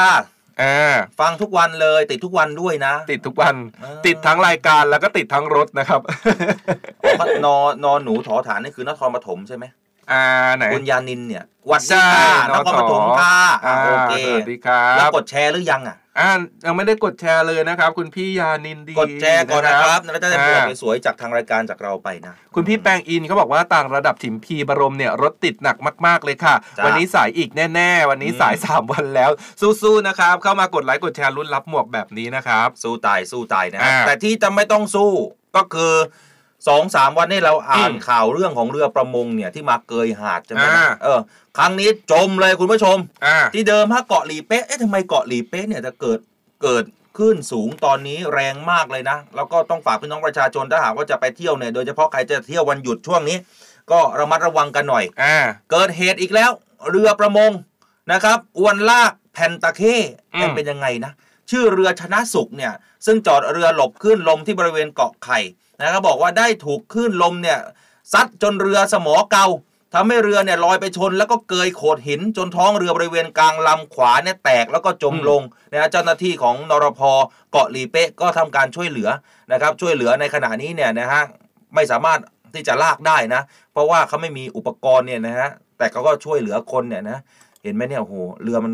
[0.61, 6.01] อ่าฟังทุกวันเลยติดทุกวันด้วยนะ ติดทุกวันเออติดทั้งรายการแล้วก็ติดทั้งรถนะครับ
[7.45, 9.65] นอนอนหนูถอฐานนี่คือนครปฐมใช่ไหม
[10.11, 10.23] อ่า
[10.57, 16.31] ไหน คุณยานินเนี่ยวัดดีใช่ค่ะนนครปฐมค่ะอ่าอ่าโอเคสวัสดีครัแล้วบกดแชร์หรือยังอะ อ่า
[16.65, 29.29] ยังไม่ได้กดแชร์เลยนะครับ คุณพี่ยานินดีกดแชร์ก่อนนะครับแล้วจะได้บวกอ่า สวยๆจากทางรายการจากเราไปนะ คุณพี่แปงอินเขาบอกว่าต่างระดับถิมพีบรมเนี่ยรถติดหนักมาก ๆ เลยค่ะ จ้ะวันนี้สายอีกแน่ ๆ วันนี้อืมสาย3วันแล้ว
[29.81, 35.11] สู้ๆนะครับ เข้ามากดไลค์กดแชร์รุ่นรับหมวกแบบนี้นะครับ สู้ตายสู้ตายนะฮะอ่า แต่ที่จะไม่ต้องสู้
[35.55, 35.93] ก็คือ
[36.67, 41.19] สองสามวันนี้เราอ่านอืมข่าวเรื่องของเรือประมงเนี่ยที่มาเกยหาดใช่ไหมอ่าเออ
[41.57, 46.19] ครั้งนี้จมเลยคุณผู้ชมอ่าที่เดิมถ้าเกาะหลีเป๊ะเอ๊ะทำไมเกาะหลีเป๊ะเนี่ยจะเกิด
[46.63, 46.85] เกิด
[47.17, 53.37] ขึ้นสูงตอนนี้แรงมากเลยนะ แล้วก็ต้องฝากพี่น้องประชาชนถ้าหากว่าจะไปเที่ยวเนี่ยโดยเฉพาะใครจะเที่ยววันหยุดช่วงนี้
[53.91, 55.37] ก็ระมัดระวังกันหน่อยอ่า
[55.71, 56.51] เกิดเหตุอีกแล้ว
[56.89, 57.51] เรือประมง
[58.11, 59.95] นะครับอวนลากแผ่นตะเข้
[60.35, 61.11] อืมเอ๊ะเป็นยังไงนะ
[61.49, 62.73] ชื่อเรือชนะสุขเนี่ย
[63.05, 65.39] ซึ่งจอดเรือหลบคลื่นลมที่บริเวณเกาะไข่
[65.81, 67.59] นะครับบอกว่าได้ถูกคลื่นลมเนี่ย
[68.13, 69.47] ซัดจนเรือสมอเกา
[69.93, 77.01] ทำให้เรือเนี่ยลอยไปชนแล้วก็เกยโขดหิน จนท้องเรือบริเวณกลางลำขวาเนี่ยแตกแล้วก็จมลงนะฮะเจ้าหน้าที่ของนรพ
[77.51, 79.09] เกาะหลีเป๊ะก็ทำการช่วยเหลือ
[79.51, 81.21] นะครับ ช่วยเหลือในขณะนี้เนี่ยนะฮะ
[81.75, 82.19] ไม่สามารถ
[82.53, 87.17] ที่จะลากได้นะ เพราะว่าเขาไม่มีอุปกรณ์เนี่ยนะฮะแต่เขาก็ช่วยเหลือคนเนี่ยนะ
[87.63, 88.73] เห็นไหมเนี่ยโอ้โหเรือมัน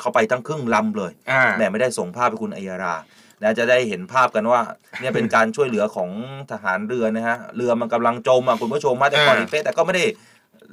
[0.00, 2.94] เข้าไปทั้งครึ่งลำเลยอ่าแหม่ไม่ได้ส่งภาพไปคุณอัยยารา
[3.42, 4.60] นะจะได้เห็นภาพกันว่า
[5.00, 6.10] เนี่ยเป็นการช่วยเหลือของ
[6.50, 10.04] ทหารเรือนะฮะเรือมันกำลังจมอะคุณผู้ชมมาแต่ก่อนอ่าอีเป๊ะแต่ก็ไม่ได้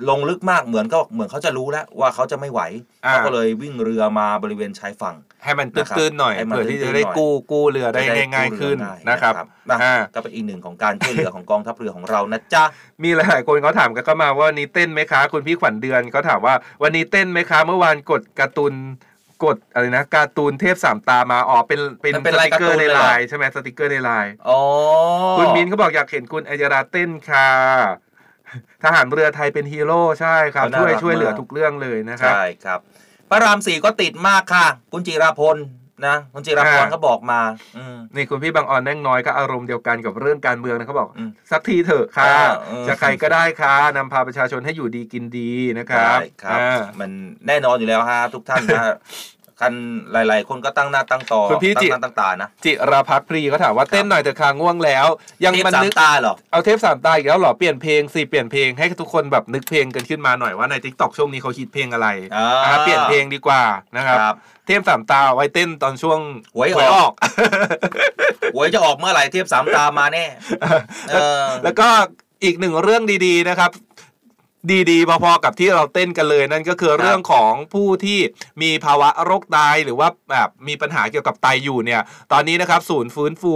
[0.10, 2.62] ลงลึกมากเหมือนก็เหมือนเขาจะรู้แล้วว่าเขาจะไม่ไหว
[3.06, 9.34] อ่าเขาก็เลยวิ่งเรือมาบริเวณชายฝั่ง ให้มันตื้นๆหน่อยให้มันเผื่อที่ตื้จะนๆได้หน่อยกู้กู้เรือได้จะง่ายกู้ๆขึ้นเรือได้นะครับ
[9.70, 12.64] นะอ่าก็เป็นอีกหนึ่งของการช่วยเหลือของกองทัพเรือของเรานะจ๊ะ
[13.04, 18.74] มีหลายๆคนเขาถามกันเข้ามาว่าวันนี้เต้นไหมคะ คุณพี่ขวัญเดือนเขาถามว่าวันนี้เต้นไหมคะ เมื่อวานกดการ์ตูน
[19.44, 24.62] กดอะไรนะการ์ตูนเทพสามตามาอ๋อเป็นเป็นมันเป็นสลายติกเกอการ์ตูนร์ในเลยเหรอ ไลน์ใช่ไหมสติกเกอร์ในไลน์อ๋อ
[25.38, 27.50] คุณมินเขาบอกอยากเห็นคุณอัยราเต้นค่ะ
[28.84, 32.80] ทหารเรือไทยเป็นฮีโร่ใช่ครับช่วยช่วยเหลือทุกเรื่องเลยนะครับ ใช่ครับ
[33.30, 35.58] พระรามสี่ก็ติดมากค่ะ คุณจิราพล
[36.06, 37.42] นะคุณจิรพรอ่าก็บอกมา
[37.78, 47.12] อืมนี่คุณพี่บางออนแน่งน้อยก็อารมณ์เดียวกันกับเรื่องการเมืองนะเขาบอกอืมสักทีเถอะค่ะเออเออจะใครก็ได้ค่ะนำพาประชาชนให้อยู่ดีกินดีนะครับใช่ครับอ่ามัน
[47.48, 48.84] แน่นอนอยู่แล้วฮะทุกท่านนะ
[49.62, 49.74] กัน
[50.12, 55.08] หลาย ๆ คนก็ตั้งหน้าตั้งต่อคุณพี่ตั้จิ งหน้าตั้งตานะ จิราพัฒน์พรีเขาถามว่าเต้นหน่อยเถอะค่ะง่วงแล้ว
[55.46, 63.64] ยังเทพมันสามนึกตาเหรอ เอาเทปสามตาอีกแล้วเหรอเปลี่ยนเพลงสิเปลี่ยนเพลงให้ทุกคนแบบนึกเพลงกันขึ้นมาหน่อยว่าในทิกตอกช่วงนี้เขาฮิตเพลงอะไรอ่าอ่าเปลี่ยนเพลงดีกว่า
[63.98, 66.20] นะครับ ครับ เทปสามตาไว้เต้นตอนช่วง
[66.56, 67.12] หวยออกออก
[68.56, 70.26] หวยจะออกเมื่อไหร่เทพสามตามาแน่
[71.12, 71.88] เออ แล้วก็
[72.44, 73.72] อีกหนึ่งเรื่องดีๆนะครับ
[74.92, 78.20] ดีๆ พอๆกับที่เราเต้นกันเลยนั่นก็คือเรื่องของผู้ที่
[78.62, 82.02] มีภาวะโรคไตหรือว่าแบบมีปัญหาเกี่ยวกับไตอยู่เนี่ย
[82.32, 83.56] ตอนนี้นะครับศูนย์ฟื้นฟู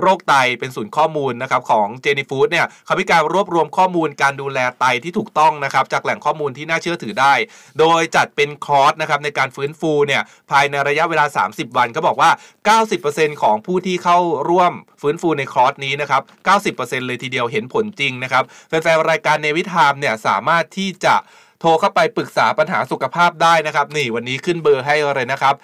[0.00, 7.34] โรคไตเป็นศูนย์ข้อมูลนะครับของเจนีฟูดเนี่ยเขามีการรวบรวมข้อมูลการดูแลไตที่ถูกต้องนะครับจากแหล่งข้อมูลที่น่าเชื่อถือได้
[7.78, 12.30] โดยจัดเป็นคอร์สนะครับในการฟื้นฟูเนี่ยภายในระยะเวลา 30 วันก็บอกว่า
[12.86, 16.22] 90%ของผู้ที่เข้าร่วมฟื้นฟูในคอร์สนี้นะครับ
[16.76, 21.14] 90%เลยทีเดียวเห็นผลจริงนะครับแฟนๆรายการเนวิทามเนี่ยสามารถที่จะ
[21.60, 25.56] โทรเข้าไปปรึกษาปัญหาสุขภาพได้นะครับ นี่วันนี้ขึ้นเบอร์ให้เลยนะครับ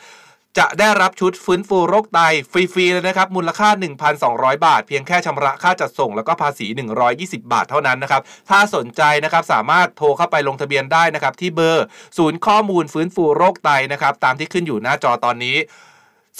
[0.58, 2.20] จะได้รับชุดฟื้นฟูโรคไต
[2.52, 3.68] ฟรีๆเลยนะครับ มูลค่า
[4.16, 6.66] 1,200 บาท เพียงแค่ชำระค่าจัดส่ง แล้วก็ภาษี
[7.08, 11.84] 120 บาทเท่านั้นนะครับ ถ้าสนใจนะครับสามารถโทรเข้าไปลงทะเบียนได้นะครับ ที่เบอร์
[12.18, 15.56] ศูนย์ข้อมูลฟื้นฟูโรคไตนะครับตามที่ขึ้นอยู่หน้าจอตอนนี้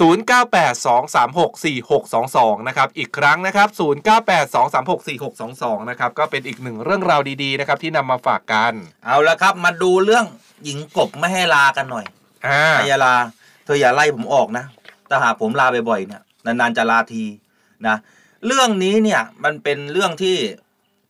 [0.01, 3.69] 0982364622 นะครับ อีกครั้งนะครับ
[4.99, 8.73] 0982364622 นะครับ ก็เป็นอีกหนึ่งเรื่องราวดีๆ นะครับ ที่นำมาฝากกัน
[9.05, 10.25] เอาละครับ มาดูเรื่อง
[10.65, 12.05] หญิงกบไม่ให้ลากันหน่อย
[12.47, 13.15] อ่านายลา
[13.65, 14.65] เธออย่าไล่ผมออกนะ
[15.09, 17.25] ถ้าหากผมลาบ่อยๆ เนี่ย นานๆ จะลาที
[17.87, 17.97] นะ
[18.47, 20.37] เรื่องนี้เนี่ย มันเป็นเรื่องที่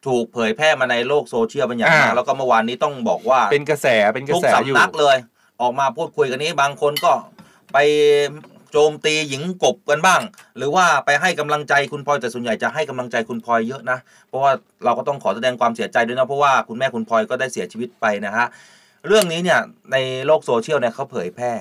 [0.07, 5.17] ถูกเผยแพร่มาในโลกโซเชียลเป็นอย่างมากอ่าแล้วก็เมื่อวานนี้ต้องบอกว่า เป็นกระแส เป็นกระทุกแสอยู่สำนักเลย
[5.61, 7.13] ออกมาพูดคุยกันนี้ บางคนก็
[7.73, 7.79] ไป
[8.73, 10.21] โจมตีหญิงกบกันบ้าง
[10.57, 14.53] หรือว่าไปให้กำลังใจคุณพลอยแต่ส่วนใหญ่จะให้กำลังใจคุณพลอยเยอะนะ เพราะว่า
[14.85, 18.47] เราก็ต้องขอแสดงความเสียใจด้วยนะเพราะว่าคุณแม่คุณพลอยก็ได้เสียชีวิตไปนะฮะ
[19.07, 19.61] เรื่องนี้เนี่ย
[19.93, 21.53] ในโลกโซเชียลเนี่ยเขาเผยแพร่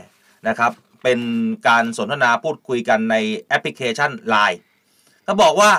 [0.47, 0.71] นะครับ
[1.03, 1.19] เป็น
[1.67, 3.15] การสนทนาพูดคุยกันใน
[3.47, 4.59] แอปพลิเคชัน Line
[5.25, 5.71] เขาบอกว่า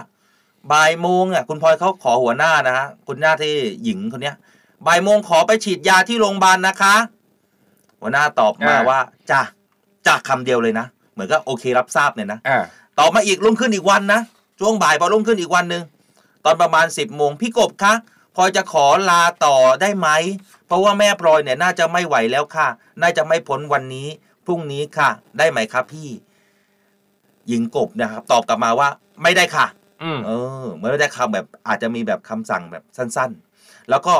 [0.72, 4.36] บ่ายโมงเนี่ยคุณพลอยเขาขอหัวหน้านะฮะคุณหน้าที่หญิงคนเนี้ย
[4.86, 6.94] บ่ายโมงขอไปฉีดยาที่โรงพยาบาลนะคะ
[8.00, 8.98] หัวหน้าตอบมาอ่าว่า
[9.30, 9.40] จ้า
[10.06, 12.62] จ้าคำเดียวเลยนะ เหมือนก็โอเครับทราบเนี่ยนะอ่า
[12.98, 14.20] ต่อมาอีกรุ่งขึ้นอีกวันนะ
[14.60, 15.82] ช่วงบ่ายพอรุ่งขึ้นอีกวันหนึ่ง
[16.44, 17.94] ตอนประมาณ 10บโมงพี่กบคะ
[18.34, 20.08] พลอยจะขอลาต่อได้ไหม
[20.66, 22.68] เพราะว่าแม่พลอยเนี่ยน่าจะไม่ไหวแล้วค่ะ
[23.00, 24.08] น่าจะไม่พ้นวันนี้
[24.46, 26.08] พรุ่งนี้ค่ะ ได้ไหมครับพี่
[27.48, 28.88] หญิงกบนะครับ ตอบกลับมาว่า
[29.22, 29.66] ไม่ได้ค่ะ
[30.02, 30.30] อืมเอ
[30.62, 34.14] อเหมือนไม่ได้คำแบบอาจจะมีแบบคำสั่งแบบสั้นๆ แล้วก็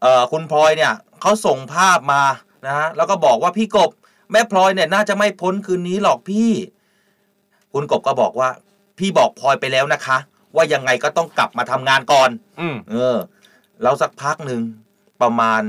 [0.00, 2.22] เอ่อคุณพลอยเนี่ยเขาส่งภาพมา
[2.66, 3.90] นะฮะแล้วก็บอกว่าพี่กบ
[4.30, 6.50] แม่พลอยเนี่ยน่าจะไม่พ้นคืนนี้หรอกพี่
[7.72, 8.50] คุณกบก็บอกว่า
[8.98, 10.16] พี่บอกพลอยไปแล้วนะคะ
[10.54, 13.16] ว่ายังไงก็ต้องกลับมาทำงานก่อน อืม เออ
[13.82, 14.60] แล้วสักพักหนึ่ง
[15.22, 15.62] ประมาณ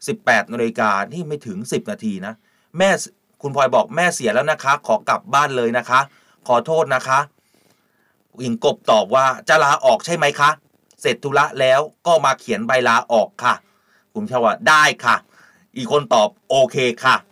[0.00, 2.34] 18นาฬิกานี่ไม่ถึง 10 นาทีนะ
[2.78, 3.00] แม่ส
[3.42, 6.00] คุณพลอยบอกแม่เสียแล้วนะคะ ขอกลับบ้านเลยนะคะ
[6.48, 7.18] ขอโทษนะคะ
[8.40, 10.50] หญิงกบตอบว่าจะลาออกใช่ไหมคะ
[11.00, 13.54] เสร็จธุระแล้วก็มาเขียนใบลาออกค่ะ
[14.14, 15.16] คุณชาวว่าได้ค่ะ
[15.76, 17.28] อีกคนตอบโอเคค่ะอื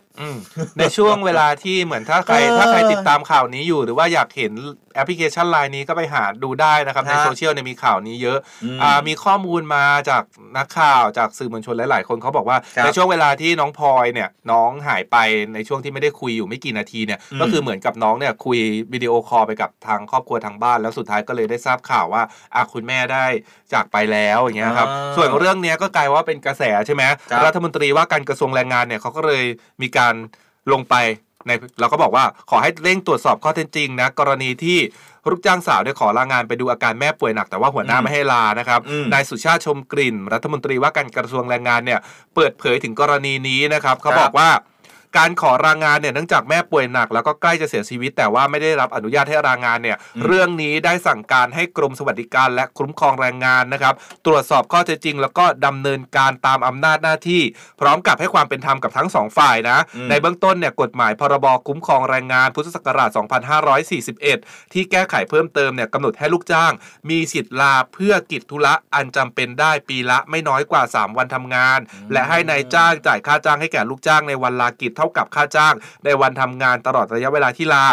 [0.77, 4.53] ในช่วงเวลาที่เหมือนถ้าใคร ถ้าใครติดตามข่าวนี้อยู่ หรือว่าอยากเห็น
[4.93, 10.23] แอปพลิเคชันไลน์นี้ก็ไปหาดูได้นะครับ ในฮะโซเชียลเนี่ยมีข่าวนี้เยอะอืมอ่ามีข้อมูลมาจาก
[10.57, 15.17] นักข่าวจากสื่อมวลชนหลาย ๆ คนเขาบอกว่าครับในช่วงเวลาที่น้องพลอยเนี่ยน้องหายไป
[15.53, 18.59] ในช่วงที่ไม่ได้คุยอยู่ไม่กี่นาทีเนี่ยอืมก็คือเหมือนกับน้องเนี่ยคุย
[18.93, 22.23] วิดีโอคอลไปกับทางครอบครัวทางบ้าน แล้วสุดท้ายก็เลยได้ทราบข่าวว่า
[22.55, 23.25] อะคุณแม่ได้
[23.73, 29.45] จากไปแล้วอย่างเงี้ยครับอ่าส่วนเรื่องเนี้ยก็กลายว่าเป็นกระแสใช่ไหมครับรัฐมนตรีว่าการกระทรวงแรงงานเนี่ยเขาก็เลย
[29.81, 30.15] มีการ
[30.71, 30.95] ลงไป
[31.47, 34.79] ในเราก็บอกว่าขอให้เร่งตรวจสอบข้อเท็จจริงนะกรณีที่
[35.29, 41.99] ลูกจ้างสาวได้ขอลางานไปดูอาการแม่ป่วยหนักแต่ว่าหัวหน้าอืมไม่ให้ลานะครับอืมนายสุชาติชมกลิ่น รัฐมนตรีว่าการกระทรวงแรงงานเนี่ย
[42.35, 44.49] เปิดเผยถึงกรณีนี้นะครับเขาบอกว่า
[45.17, 53.93] การขอรางงานเนี่ยเนื่องจากแม่ป่วยหนัก แล้วก็ใกล้จะเสียชีวิต แต่ว่าไม่ได้รับอนุญาตให้รางงานเนี่ยอืมเรื่องนี้ได้สั่งการให้กรมสวัสดิการ และคุ้มครองแรงงานนะครับ
[54.25, 57.41] ตรวจสอบข้อเท็จจริง แล้วก็ดำเนินการตามอำนาจหน้าที่
[57.81, 63.09] พร้อมกับให้ความเป็นธรรมกับทั้งสองฝ่ายนะอืมในเบื้องต้นเนี่ยกฎหมายพรบคุ้มครองแรงงาน พุทธศักราช
[63.91, 66.71] 2541 ที่แก้ไขเพิ่มเติมเนี่ยกำหนดให้ลูกจ้าง
[67.09, 71.79] มีสิทธิ์ลาเพื่อกิจธุระอันจำเป็นได้ปีละไม่น้อยกว่า 3 วันทำงาน
[72.11, 77.85] และให้นายจ้างจ่ายค่าจ้างให้แก่ลูกจ้างในวันลากิจเท่ากับค่าจ้าง ในวันทำงานตลอดระยะเวลาที่ลา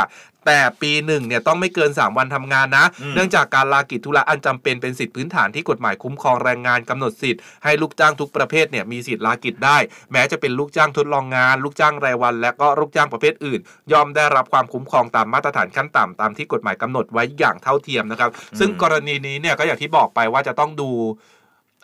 [0.46, 9.78] แต่ปีหนึ่งเนี่ยต้องไม่เกิน 3 วันทำงานนะอืมเนื่องจากการลากิจธุระอันจำเป็นเป็นสิทธิพื้นฐานที่กฎหมายคุ้มครองแรงงานกำหนดสิทธิ์ให้ลูกจ้างทุกประเภทเนี่ยมีสิทธิ์ลากิจได้
[10.12, 13.60] แม้จะเป็นลูกจ้างทดลองงาน ลูกจ้างรายวัน และก็ลูกจ้างประเภทอื่น
[13.92, 20.90] ย่อมได้รับความคุ้มครองตามมาตรฐานขั้นต่ำตามที่กฎหมายกำหนดไว้อย่างเท่าเทียมนะครับ ซึ่งกรณีนี้เนี่ยก็อย่างที่บอกไปว่าจะต้องดู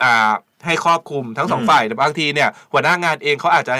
[0.03, 0.33] อ่า
[0.67, 3.75] ให้ครอบคลุมทั้งสองอืมฝ่ายแต่บางทีเนี่ยหัวหน้างานเองเขาอาจจะ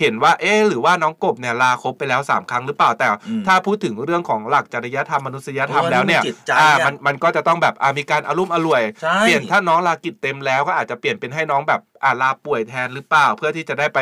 [0.00, 13.98] เห็นว่าเอ๊ะหรือว่าน้องกบเนี่ยลาครบไปแล้ว 3 ครั้งหรือเปล่าแต่อืมถ้าพูดถึงเรื่องของหลักจริยธรรมมนุษยธรรมโอ้ยแล้วเนี่ยมันจิตใจอ่าอะมันมันก็จะต้องแบบอ่ามีการอารุ่มอร่วยใช่เปลี่ยนถ้าน้องลากิจเต็มแล้วก็อาจจะเปลี่ยนเป็นให้น้องแบบอ่าลาป่วยแทนหรือเปล่า เพื่อที่จะได้ไป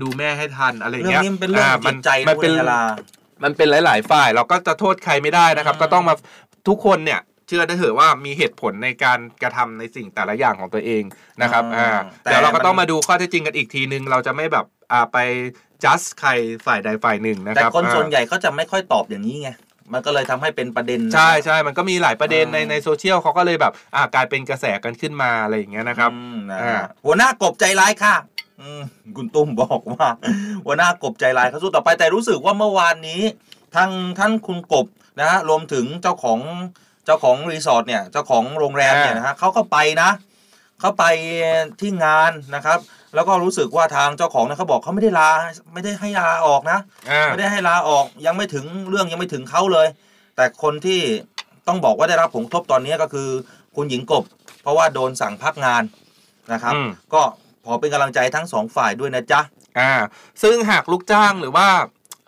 [0.00, 2.82] ดูแม่ให้ทันอะไรเรื่องเงี้ยนี้มันเป็นเรื่องของมัจิตใจมันะเป็นคุณยาลา
[3.42, 6.14] มันเป็นหลาย ๆ ฝ่ายเราก็จะโทษใครไม่ได้นะครับอืมก็ต้องมา
[6.68, 11.02] ทุกคนเนี่ยเชื่อได้เถอะว่ามีเหตุผลในการกระทำในสิ่งแต่ละอย่างของตัวเอง
[11.42, 14.73] นะครับอ่าอ่าแต่เดี๋ยวเราก็มันต้องมาดูข้อเท็จจริงกันอีกทีนึง เราจะไม่แบบอ่า
[15.12, 15.18] ไป
[15.84, 16.30] just ใคร
[16.66, 19.50] ฝ่ายใดฝ่ายหนึ่งนะแต่ครับคนอ่าส่วนใหญ่เขาจะไม่ค่อยตอบอย่างนี้ไง
[19.92, 28.14] มันก็เลยทำให้เป็นประเด็นนะใช่ใช่มันก็มีหลายประเด็นในอ่าในโซเชียลเขาก็เลยแบบอ่ากลายเป็นกระแสกันขึ้นมาอะไรอย่างเงี้ยนะครับอืมนะอ่าฮะหัวหน้ากบใจร้ายค่ะ
[28.60, 28.82] อืม
[29.16, 30.08] คุณตุ้มบอกว่า
[30.66, 33.22] หัวหน้ากบใจร้ายเขาสู้ต่อไปแต่รู้สึกว่าเมื่อวานนี้
[33.74, 34.86] ทางท่านคุณกบ
[35.20, 36.40] นะฮะรวมถึงเจ้าของ
[37.04, 40.10] เจ้าของรีสอร์ทเนี่ยเจ้าของโรงแรมเนี่ยนะฮะเขาก็ไปนะ
[40.80, 41.04] เขาไป
[41.80, 42.78] ที่งานนะครับ
[43.14, 45.30] แล้วก็รู้สึกว่าทางเจ้าของเนี่ยเขาบอกเขาไม่ได้ลา
[45.74, 46.78] ไม่ได้ให้ลาออกนะ
[47.10, 49.86] อ่าไม่ได้ให้ลาออกยังไม่ถึงเรื่องยังไม่ถึงเขาเลย
[50.36, 51.00] แต่คนที่
[51.68, 53.28] ต้องบอกว่าได้รับผลกระทบตอนนี้ก็คือ
[53.76, 54.24] คุณหญิงกบ
[54.62, 55.82] เพราะว่าโดนสั่งพักงาน
[56.52, 57.22] นะครับ อืม ก็
[57.64, 59.40] ขอเป็นกำลังใจทั้งสองฝ่ายด้วยนะจ๊ะ
[59.78, 59.92] อ่า
[60.42, 61.68] ซึ่งหากลูกจ้างหรือว่า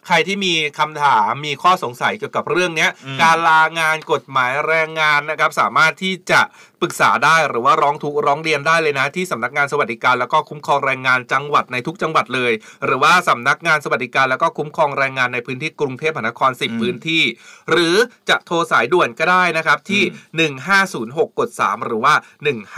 [0.06, 6.40] ใครที่มีคำถามมีข้อสงสัยเกี่ยวกับเรื่องเนี้ยอืมการลางานกฎหมายแรงงานนะครับ สามารถที่จะ
[6.80, 12.52] ปรึกษาได้หรือว่าร้องทุกข์ร้องเรียนได้เลยนะ ที่สำนักงานสวัสดิการแล้วก็คุ้มครองแรงงานจังหวัดในทุกจังหวัดเลย
[12.84, 17.22] หรือว่าสำนักงานสวัสดิการแล้วก็คุ้มครองแรงงานในพื้นที่กรุงเทพมหานครอืม10 พื้นที่
[17.70, 17.96] หรือ
[18.28, 20.02] จะโทรสายด่วนก็ได้นะครับที่
[20.50, 22.14] 1506 กด 3 หรือว่า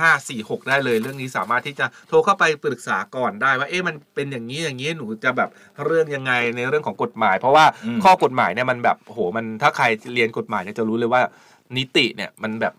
[0.03, 5.51] 1546 ได้เลย เรื่องนี้สามารถที่จะโทรเข้าไปปรึกษาก่อนได้ว่าเอ๊ะมันเป็นอย่างนี้อย่างนี้หนูจะแบบ
[5.85, 11.23] เรื่องยังไงในเรื่องของกฎหมาย เพราะว่าอืมข้อกฎหมายเนี่ยมันแบบโหมันถ้าใครเรียนกฎหมายเนี่ยจะรู้เลยว่า
[11.77, 12.75] นิติเนี่ยมันแบบ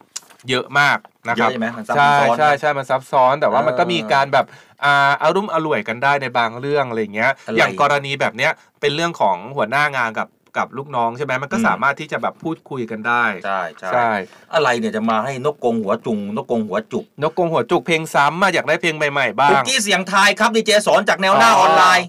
[0.49, 0.97] เยอะมาก
[1.28, 4.45] นะเยครับอะใช่ไหมมันซับใช่ซ้อนใช่ใช่มันซับซ้อนแต่ว่าเออมันก็มีการแบบ
[4.84, 14.10] อ่าอารุ่มอร่วยกันได้ในบางเรื่องอะไรอย่างเงี้ยอะไรอย่างกรณีแบบเนี้ยเป็นเรื่องของหัวหน้างานกับกับลูกน้องใช่ไหมมันก็อืมสามารถที่จะแบบพูดคุยกันได้ ใช่ใช่ใช่
[14.54, 22.08] อะไรเนี่ยจะมาให้นกกรงหัวจุง นกกรงหัวจุก นกกรงหัวจุกเพลงซ้ำมาอยากได้เพลงใหม่ๆบ้าคุกงกี้เสียงทายครับดีเจสอนจากแนวหน้าอ๋อออนไลน์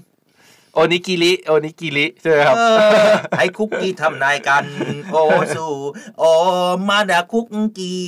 [0.75, 2.63] โอนิกิริโอนิกิริใช่ไหมครับเอ
[3.07, 4.65] อให้คุกกี้ทำนายกัน
[5.13, 5.17] โอ
[5.57, 5.75] สู่
[6.19, 6.25] โอ
[6.89, 7.47] มาดาคุก
[7.79, 8.01] กี้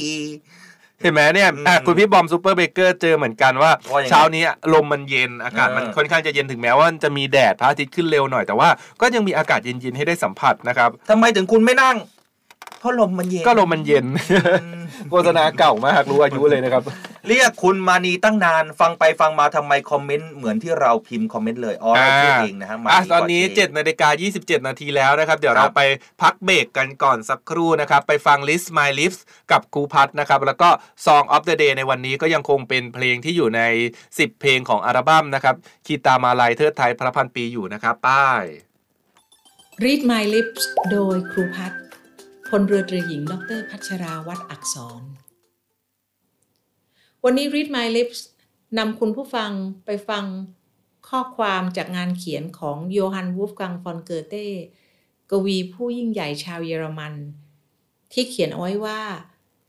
[1.03, 4.44] เห็นไหมเนี่ยอะอืมคุณพี่บอมซูเปอร์เบเกอร์เจอเหมือนกันว่าว่ายังไงเช้านี้
[4.75, 8.68] ลมมันเย็นอากาศมันเออค่อนข้างจะเย็นถึงแม้ว่าจะมีแดดพระอาทิตย์ขึ้นเร็วหน่อยแต่ว่า
[9.01, 11.96] ก็ยังมีอากาศเย็นๆให้ได้สัมผัสนะครับทำไมถึงคุณไม่นั่ง
[12.83, 14.07] เพราะลมมันเย็น ก็ลมมันเย็น
[15.11, 16.83] โฆษณาเก่ามากรู้อายุเลยนะครับ
[17.29, 25.83] เรียกคุณมานีตั้งนานฟังไปฟังมาทำไมคอมเมนต์เหมือนที่เราพิมพ์คอมเมนต์เลยอ๋อเราพูดเองนะฮะมาอะนีตอนนี้ก่7นาฬิกา27นาทีแล้วนะครับ เดี๋ยวครัเราบไป
[26.23, 29.18] พักเบรกกันก่อนสักครู่นะครับ ไปฟัง List My Lips
[29.53, 30.68] กับครูพัทนะครับ แล้วก็
[31.07, 33.62] Song of the Day ในวันนี้ก็ยังคงเป็นเพลงที่อยู่ใน
[34.07, 35.55] 10 เพลงของอัลบั้มนะครับ
[35.87, 38.45] คีตามาลายเทิดไทยพระพันปีอยู่นะครับป้าย
[39.85, 41.82] Read My Lips โดยครูพัฒน์
[42.57, 45.03] พลเรือตรีหญิง ดร พัชราวัตรอักษร
[47.25, 48.21] วันนี้ Read My Lips
[48.79, 49.51] นำคุณผู้ฟัง
[49.85, 50.25] ไปฟัง
[51.09, 54.47] ข้อความจากงานเขียนของโยฮันวูฟกังฟอนเกอเต้
[55.31, 57.15] กวีผู้ยิ่งใหญ่ชาวเยอรมัน
[58.12, 59.03] ที่เขียนเอาไว้ว่า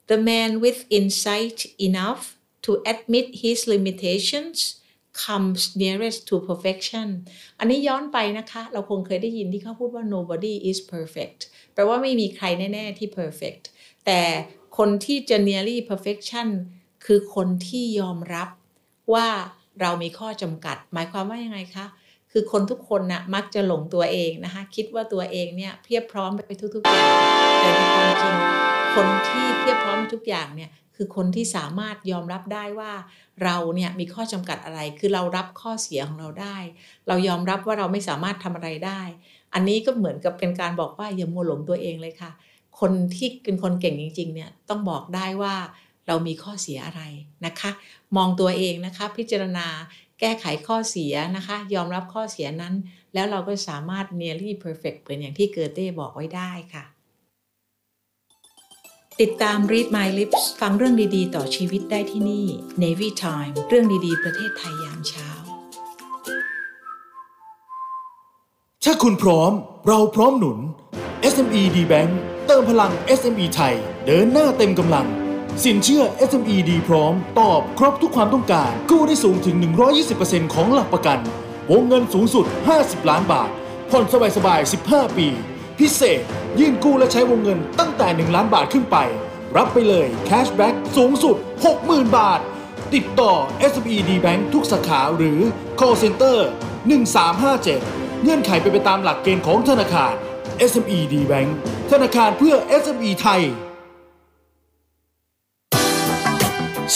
[0.10, 2.24] the man with insight enough
[2.66, 4.58] to admit his limitations
[5.26, 7.08] comes nearest to perfection
[7.60, 11.40] อันนี้ย้อนไปนะคะ เราคงเคยได้ยินที่เขาพูดว่า nobody is perfect
[11.74, 13.64] แปลว่าไม่มีใครแน่ ๆ ที่ perfect
[14.06, 14.22] แต่
[14.78, 16.48] คนที่จะ nearly perfection
[17.06, 18.50] คือคนที่ยอมรับ
[19.14, 19.28] ว่า
[19.82, 21.86] เรามีข้อจำกัด หมายความว่ายังไงคะ
[22.32, 27.10] คือคนทุกคนนะ่ะมักจะหลงตัวเองนะคะ คิดว่าตัวเองเนี่ยเพียบพร้อมไปทุกๆอย่าง
[27.60, 28.36] แต่ในความจริง
[28.96, 30.70] คนที่เพียบพร้อมทุกอย่างเนี่ย
[31.04, 32.92] คือคนที่สามารถยอมรับได้ว่า
[33.44, 36.58] เราเนี่ยมีข้อจำกัดอะไร คือเรารับข้อเสียของเราได้
[37.08, 39.02] เรายอมรับว่าเราไม่สามารถทำอะไรได้
[39.54, 42.32] อันนี้ก็เหมือนกับเป็นการบอกว่าอย่ามัวหลงตัวเองเลยค่ะ
[42.80, 45.56] คนที่เป็นคนเก่งจริง ๆ เนี่ยต้องบอกได้ว่า
[46.08, 47.02] เรามีข้อเสียอะไร
[47.46, 47.72] นะคะ
[48.18, 49.68] มองตัวเองนะคะ พิจารณา
[50.20, 52.74] แก้ไขข้อเสียนะคะ ยอมรับข้อเสียนั้น
[53.14, 56.86] แล้วเราก็สามารถ nearly perfect เหมือนอย่างที่เกอเต้บอกไว้ได้ค่ะ
[59.22, 62.46] ติดตาม Read My Lips ฟังเรื่องดีๆ ต่อชีวิตได้ที่นี่
[62.84, 65.30] Navy Time เรื่องดีๆ ประเทศไทยยามเช้า
[68.84, 69.52] ถ้าคุณพร้อม
[69.88, 70.60] เราพร้อมหนุน
[71.34, 72.12] SME D Bank
[72.48, 75.08] เติมพลัง SME ไทย เดินหน้าเต็มกำลัง
[75.64, 79.56] สินเชื่อ SME ดีพร้อม ตอบครบทุกความต้องการ กู้ได้สูงถึง
[80.06, 81.20] 120%ของหลักประกัน
[81.72, 82.46] วงเงินสูงสุด
[82.78, 83.50] 50 ล้านบาท
[83.90, 84.06] ผ่อน
[84.38, 85.28] สบายๆ 15 ปี
[85.80, 86.24] พิเศษ
[86.60, 88.98] ยื่นกู้และใช้วงเงินตั้งแต่ 1 ล้านบาทขึ้นไป
[89.58, 91.36] รับไปเลยแคชแบ็กสูงสุด
[91.76, 92.40] 60,000 บาท
[92.94, 93.32] ติดต่อ
[93.72, 95.40] SME D Bank ทุกสาขาหรือ
[95.80, 96.38] call center
[97.30, 100.14] 1357 เงื่อนไขไปไปตามหลักเกณฑ์ของธนาคาร
[100.70, 101.50] SME D Bank
[101.92, 103.42] ธนาคารเพื่อ SME ไทย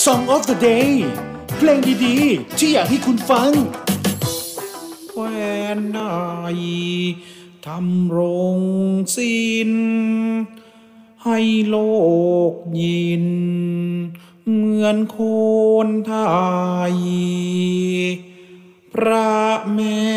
[0.03, 0.91] Song of the Day
[1.57, 3.51] เพลงดีๆ ที่อยากให้คุณฟัง
[5.09, 5.21] แคว
[5.77, 6.15] นได้
[7.71, 8.19] ทำโร
[8.57, 8.59] ง
[9.15, 9.71] สิน
[11.23, 11.77] ให้โล
[12.51, 13.25] กยิน
[14.53, 15.17] เหมือนโค
[15.85, 16.15] นไท
[16.93, 16.97] ย
[18.93, 19.33] พระ
[19.73, 20.07] แม่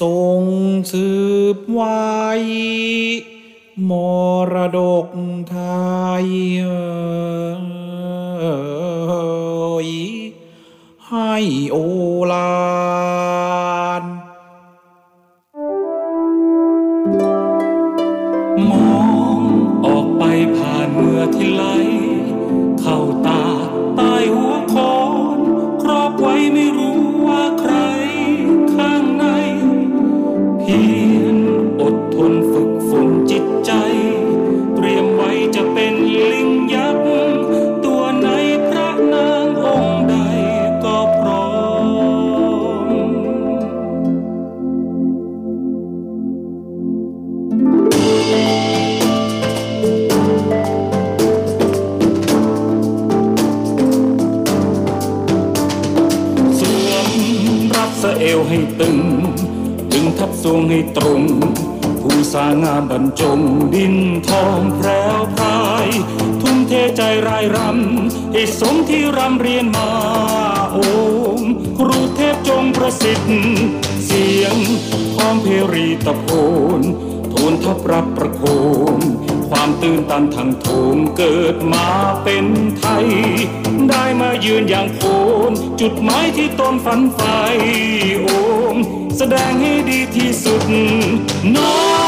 [0.00, 0.42] ทรง
[0.92, 1.08] สื
[1.56, 2.08] บไว้
[3.90, 3.92] ม
[4.52, 5.08] รดก
[5.50, 5.58] ไท
[6.22, 6.26] ย
[6.60, 6.80] เอ่
[9.86, 9.88] ย
[11.08, 11.34] ให้
[11.70, 11.76] โอ
[12.32, 12.50] ลา
[60.52, 61.22] วงให้ตรง
[62.02, 63.40] ผู้สางามบรรจง
[63.74, 63.94] ดิน
[64.28, 65.86] ทองแพรวพราย
[66.40, 69.90] ทุ่มเทใจรายรำให้สมที่รำเรียนมา
[70.72, 70.78] โอ
[71.38, 71.40] ม
[71.78, 73.32] ครูเทพจงประสิทธิ์
[74.06, 74.56] เสียง
[75.14, 76.26] พร้อมเพรีตะโพ
[76.78, 76.80] น
[77.32, 78.42] ทูลทับรับประโค
[78.96, 78.98] ม
[79.50, 81.88] ความตื่นตันทางโถมเกิดมา
[82.22, 82.46] เป็น
[82.78, 83.06] ไทย
[83.88, 85.00] ได้มายืนอย่างโค
[85.50, 87.38] นจุดหมายที่ตนฝันใฝ่
[88.22, 88.26] โอ
[88.74, 88.76] ม
[89.18, 90.62] แสดงให้ดีที่สุด
[91.56, 91.72] น้อ
[92.06, 92.07] ง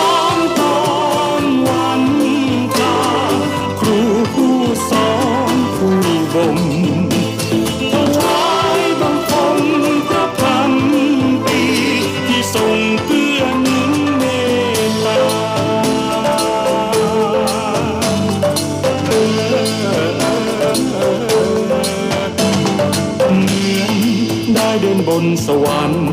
[25.46, 26.08] สวรรค์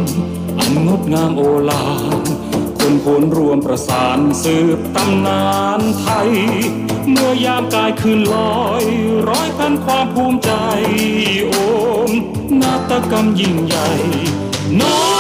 [0.60, 1.86] อันงดงามโอฬา
[2.22, 2.26] ร
[2.80, 5.46] คนโคนรวมประสานสืบตำนา
[5.80, 6.32] นไทย
[7.10, 8.84] เมื่อยามกายคืนลอย
[9.30, 10.52] ร้อยพันความภูมิใจ
[11.48, 11.54] โอ
[12.10, 12.12] ม
[12.62, 13.90] นาฏกรรมยิ่งใหญ่
[14.82, 15.17] น้อ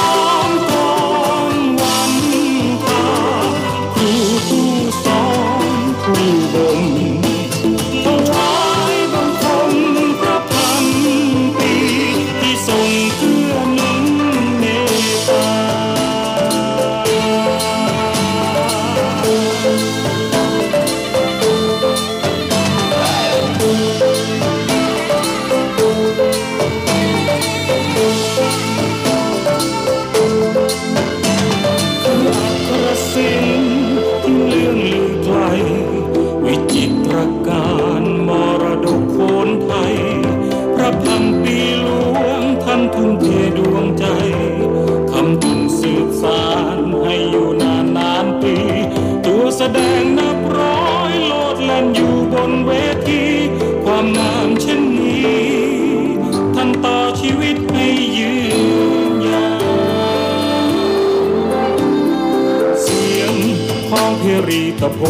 [64.81, 65.01] ตะโพ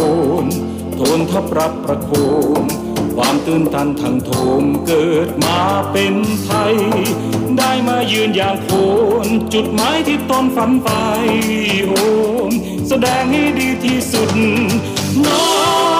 [0.44, 0.46] น
[0.96, 2.10] โทนทับรับประโค
[2.62, 2.64] ม
[3.16, 6.76] ความตื่นตันทางโถมเกิดมาเป็นไทย
[7.58, 8.70] ได้มายืนอย่างโค
[9.24, 10.90] นจุดหมายที่ตนฝันไป
[11.86, 11.92] โอ
[12.48, 12.50] ม
[12.88, 14.30] แสดงให้ดีที่สุด
[15.24, 15.44] น้อ
[15.96, 15.97] ง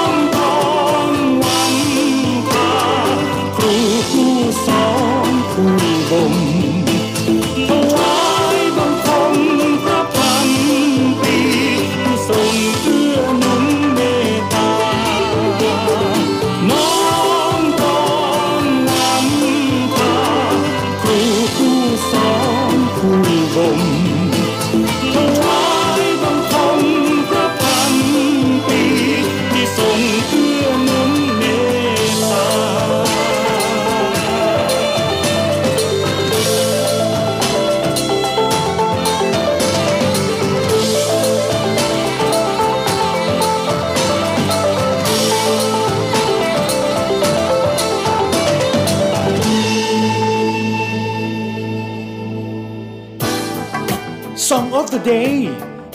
[54.89, 55.34] of the Day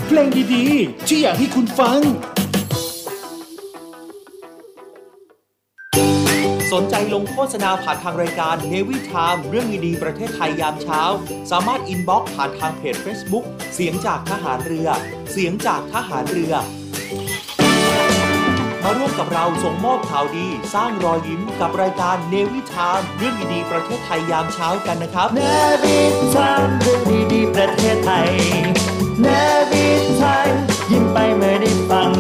[0.08, 2.00] เพลงดีๆ ที่อยากให้คุณฟัง
[6.74, 11.02] สนใจลงโฆษณาผ่านทางรายการ Navy Time เรื่องดีๆประเทศไทยยามเช้า
[11.52, 14.88] สามารถ inbox ผ่านทางเพจ Facebook เสียงจากทหารเรือ
[15.32, 16.54] เสียงจากทหารเรือ
[18.84, 25.42] มาร่วมกับเราส่งมอบข่าวดี สร้างรอยยิ้มกับรายการ Navy Time เรื่องดีๆประเทศไทยยามเช้ากันนะครับเน
[25.84, 26.00] วิ
[26.36, 27.02] ทามเรื่อง
[27.34, 28.30] ดีๆประเทศไทย
[29.22, 29.28] เน
[29.72, 29.88] วิ
[30.20, 30.52] ทาม
[30.92, 32.12] ยิ้มไปเมื่อได้ฟัง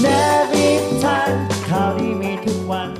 [0.00, 0.06] เน
[0.52, 0.68] วิ
[1.02, 1.32] ทาม
[1.68, 2.90] ข่าวดีมีทุกวัน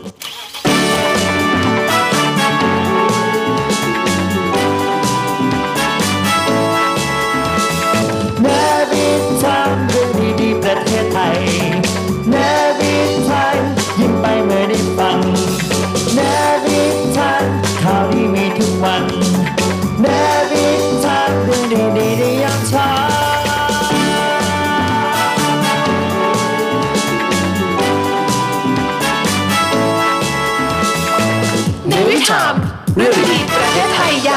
[8.42, 8.46] เน
[8.90, 9.06] วิ
[9.42, 10.08] ทามเรื่อง
[10.40, 11.38] ดีๆประเทศไทย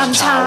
[0.02, 0.39] ามเช้า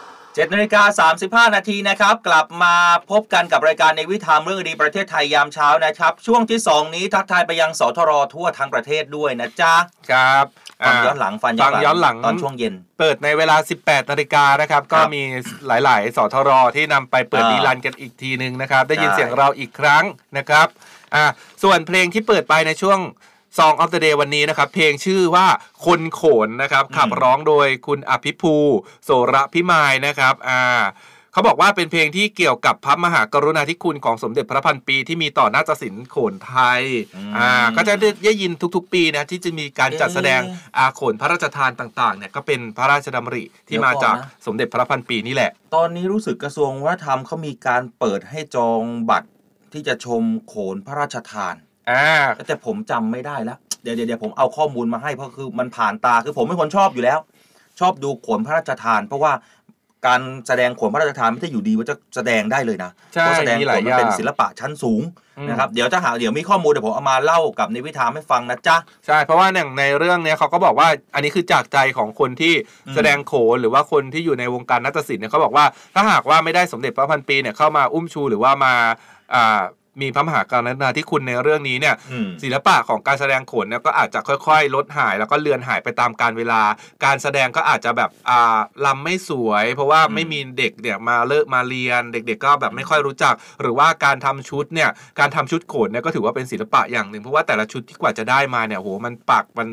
[0.00, 1.08] 7นาฬิกา
[1.48, 2.74] 35นาทีนะครับ กลับมา
[3.10, 9.74] พบกันกับรายการในวิถามเรื่องดีประเทศไทยยามเช้านะครับ ช่วงที่2นี้ทักทายไปยังสทรทั่วทั้งประเทศด้วยนะจ๊ะ
[10.10, 10.46] ครับ
[10.86, 15.22] ฟังย้อนหลังฟังฟังย้อนหลังตอนช่วงเย็น เปิดในเวลา 18นาฬิกานะครับ ก็มี
[15.66, 20.04] หลาย ๆ สทรที่นำไปเปิดอ่าดีลันกันอีกทีหนึ่งนะครับ ได้ยินใช่เสียงเราอีกครั้ง
[20.38, 20.66] นะครับ
[21.14, 21.24] อ่า
[21.62, 22.98] ส่วนเพลงที่เปิดไปในช่วง
[23.58, 25.46] Song of the Day วันนี้นะครับ เพลงชื่อว่า
[25.86, 28.54] คนโขนนะครับ ขับร้องโดยคุณอภิภู
[29.04, 30.60] โสระพิมายนะครับอ่า
[31.32, 36.82] เขาบอกว่าเป็นเพลงที่เกี่ยวกับพระมหากรุณาธิคุณของสมเด็จพระพันปีที่มีต่อนาฏศิลป์โขนไทย
[37.36, 37.94] อ่า ก็จะ
[38.24, 40.40] ได้ยินทุกๆ ปีนะที่จะมีการจัดแสดง
[40.78, 44.14] อาโขนพระราชทานต่างๆ เนี่ยก็เป็นพระราชดำริที่มาจาก
[44.46, 49.28] สมเด็จพระพันปีนี่แหละ ตอนนี้รู้สึกกระทรวงวัฒนธรรมเขามีการเปิดให้จองบัตร
[49.72, 51.54] ที่จะชมโขนพระราชทาน
[51.90, 57.18] อ่าแต่ผมจำไม่ได้แล้วเดี๋ยวเดี๋ยวเดี๋ยวผมเอาข้อมูลมาให้เพราะคือมันผ่านตาคือผมเป็นคนชอบอยู่แล้ว
[57.80, 59.32] ชอบดูโขนพระราชทาน เพราะว่า
[60.06, 65.02] การแสดงโขนพระราชทานไม่ได้อยู่ดีว่าจะแสดงได้เลยนะใช่เพราะแสดงมีหโขลายนมันเป็นอย่าง ศิลปะชั้นสูง
[65.38, 68.76] อืมนะครับเดี๋ยวจะหาเดี๋ยวมีข้อมูลเดี๋ยวผมเอามาเล่ากับในวิธามให้ฟังนะจ๊ะ
[69.06, 72.54] ใช่ เพราะว่าอย่างในเรื่องเนี้ยเขาก็บอกว่าอันนี้คือจากใจของคนที่
[72.86, 75.64] อืมแสดงโขนหรือว่าคนที่อยู่ในวงการนาฏศิลป์เนี่ยเขาบอกว่า
[75.94, 78.74] ถ้าหากว่าไม่ได้สมเด็จพระพันปีเนี่ยเข้ามาอุ้มชูหรือว่ามา
[79.34, 79.62] อ่า
[80.00, 86.62] มีพระมหากรุณาธิคุณในเรื่องนี้เนี่ยอืมศิลปะของการแสดงโขนเนี่ยก็อาจจะค่อยๆ ลดหายแล้วก็เลือนหายไปตามการเวลา
[87.04, 99.68] การแสดงก็อาจจะแบบอ่าลำไม่สวย เพราะว่าอืมไม่มีเด็กเนี่ยมาเลิกมาเรียนเด็ก ๆ ก็แบบไม่ค่อยรู้จัก หรือว่าการทำชุดเนี่ยการทำชุดโขนเนี่ยก็ถือว่าเป็นศิลปะอย่างหนึ่งเพราะว่าแต่ละชุดที่กว่าจะได้มาเนี่ยโหมันปักมัน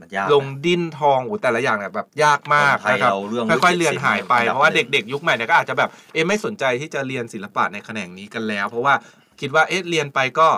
[0.00, 8.94] มันยากลงดิ้นทองโอ้แต่ละอย่างเนี่ยแบบยากมากคนไทยนะครับเราเรื่องค่อยๆเลือนหายไปวิจิตรศิลป์เพราะว่าอันดับหนึ่งเด็กๆ ยุคใหม่เนี่ยก็อาจจะแบบเอ๊ะไม่สนใจที่จะเรียนศิลปะในแขนงนี้กันแล้ว เพราะว่า
[9.40, 10.48] คิดว่าเอ๊ะเรียนไปก็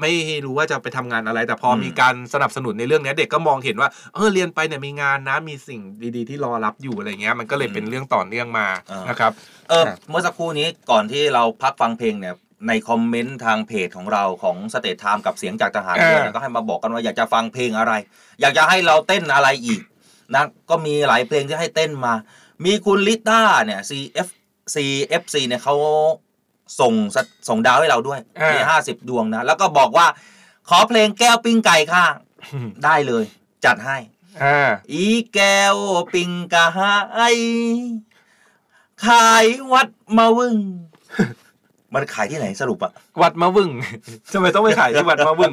[0.00, 0.12] ไม่
[0.44, 5.80] รู้ว่าจะไปทำงานอะไร แต่พออมมีการสนับสนุนในเรื่องเนี้ยเด็กก็มองเห็นว่าเออเรียนไปเนี่ยมีงานนะมีสิ่ง
[6.16, 8.66] ดีๆ ที่รอรับอยู่อะไรเงี้ยมันก็เลยเป็นเรื่องต่อเนื่องมา
[9.08, 9.32] นะครับ
[9.70, 12.34] เออครับเมื่อสักครู่นี้ก่อนที่เราพักฟังเพลงเนี่ย
[12.68, 17.92] ในคอมเมนต์ทางเพจของเราของ Navy Time กับเสียงจากทหารเรือเนี่ยก็ให้มาบอกกันว่าอยากจะฟังเพลงอะไร
[18.40, 19.80] อยากจะให้เราเต้นอะไรอีก
[20.34, 22.14] นะก็มีหลายเพลงที่ให้เต้นมา
[22.64, 24.28] มีคุณลิต้าเนี่ย CF
[24.74, 25.74] CFC เนี่ยเขา
[26.80, 27.16] ส่งส
[27.48, 30.06] ส่งดาวให้เราด้วยอ่ามีห้าสิบดวงนะ แล้วก็บอกว่า
[30.68, 32.04] ขอเพลงแก้วปิ้งไก่ค่ะ
[32.84, 33.24] ได้เลย
[33.64, 33.96] จัดให้
[34.42, 35.04] อ่าอี
[35.34, 35.76] แก้ว
[36.14, 36.94] ปิงกะหา
[37.34, 37.38] ย
[39.04, 39.88] ขายวัด
[40.18, 40.56] มา วึง
[41.96, 42.92] มันขายที่ไหนสรุปอะ
[43.22, 43.70] วัดมะวึง
[44.32, 45.52] ทำไมต้องไปขายที่วัดมะวึง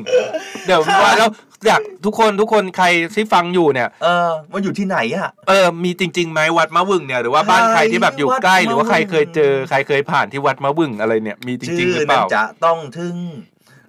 [0.66, 1.30] เดี๋ยวว่าแล้ว
[1.68, 2.86] อยากทุกคนทุกคนใคร
[3.16, 13.16] ที่ฟังอยู่เนี่ย เออมันอยู่ที่ไหนอะเออมีจริงๆไหมวัดมะวึงเนี่ยหรือว่าบ้านใครที่แบบอยู่ใกล้วัดมะวึงหรือว่าใครเคยเจอใครเคยผ่านที่วัดมะวึงอะไรเนี่ยมีจริงชื่ๆอหรือเปนั้นล่าจะต้องถึง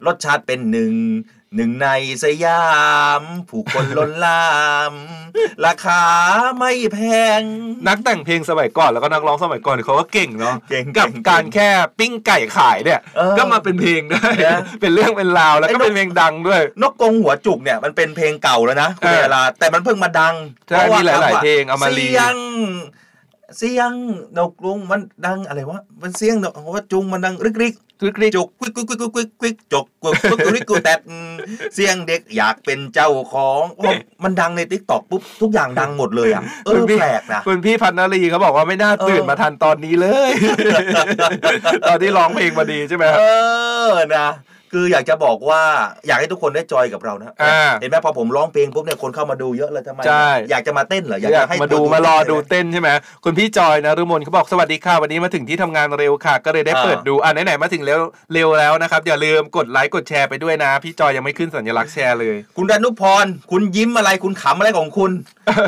[0.07, 0.93] รสชาติเป็นหนึ่ง
[1.57, 1.89] หนึ่งใน
[2.25, 2.65] สยา
[3.21, 4.47] ม ผู้คนล้นหลา
[4.91, 4.93] ม
[5.67, 6.03] ราคา
[6.59, 6.99] ไม่แพ
[7.41, 7.43] ง
[7.89, 20.35] นักแต่งเพลงสมัยก่อนแล้วก็นักร้องสมัยก่อนเขาก็เก่งเนาะเก่งกับเก่งการแค่ปิ้งไก่ขายเนี่ยเออก็มาเป็นเพลงได้นะเป็นเรื่องเป็นราวแล้วไอ้ก็นกเป็นเพลงดังด้วย นกกรงหัวจุกเนี่ยมันเป็นเพลงเก่าแล้วนะคุณเออเวลาแต่มันเพิ่งมาดัง
[20.69, 22.37] ใช่มีหลาย ๆ เพลงเอามารีเสียง
[23.59, 23.93] เสียง
[24.37, 30.95] นกกรุงมันดังอะไรวะมันเสียงนกว่าจุงมันดังริกริกกริ๊กกริ๊กจุกกุ๊กกุ๊กกุ๊กกุ๊กกุ๊กกุ๊กจกกุ๊กกุ๊กกุ๊กกุ๊กแต่
[31.75, 33.91] เสียงเด็กอยากเป็นเจ้าของพอ
[34.25, 40.31] มันดังในทิกตอกปุ๊บทุกอย่างดังหมดเลยอะเออแปลกนะคุณพี่พันนารีเขาบอกว่าไม่น่าตื่นเออมาทันตอนนี้เลย
[41.89, 43.23] ตอนที่ร้องเพลงมาดีใช่ไหมเอ
[43.89, 44.29] อนะ
[44.75, 45.62] คืออยากจะบอกว่า
[46.07, 52.91] อยากให้ทุกคนได้จอยกับเรานะอ่าเห็นไหมพอผมร้องเพลงปุ๊บเนี่ยคนเข้ามาดูเยอะเลยทำไมใช่อยากจะมาเต้นเหรออยากอยาจะกให้มาดูคนมารอเต้นดูเลยเต้นใช่ไหม
[53.25, 58.01] คุณพี่จอยนะรุมนเขาบอกสวัสดีค่ะวันนี้มาถึงที่ทำงานเร็วค่ะ ก็เลยได้อ่าเปิดดูอะไหนๆมาถึงเร็ว
[58.33, 65.12] เร็วแล้วนะครับอย่าลืมกดไลค์กดแชร์ไปด้วยนะ พี่จอยยังไม่ขึ้นสัญลักษณ์แชร์เลย คุณดนุพรคุณยิ้มอะไรคุณขำอะไรของคุณ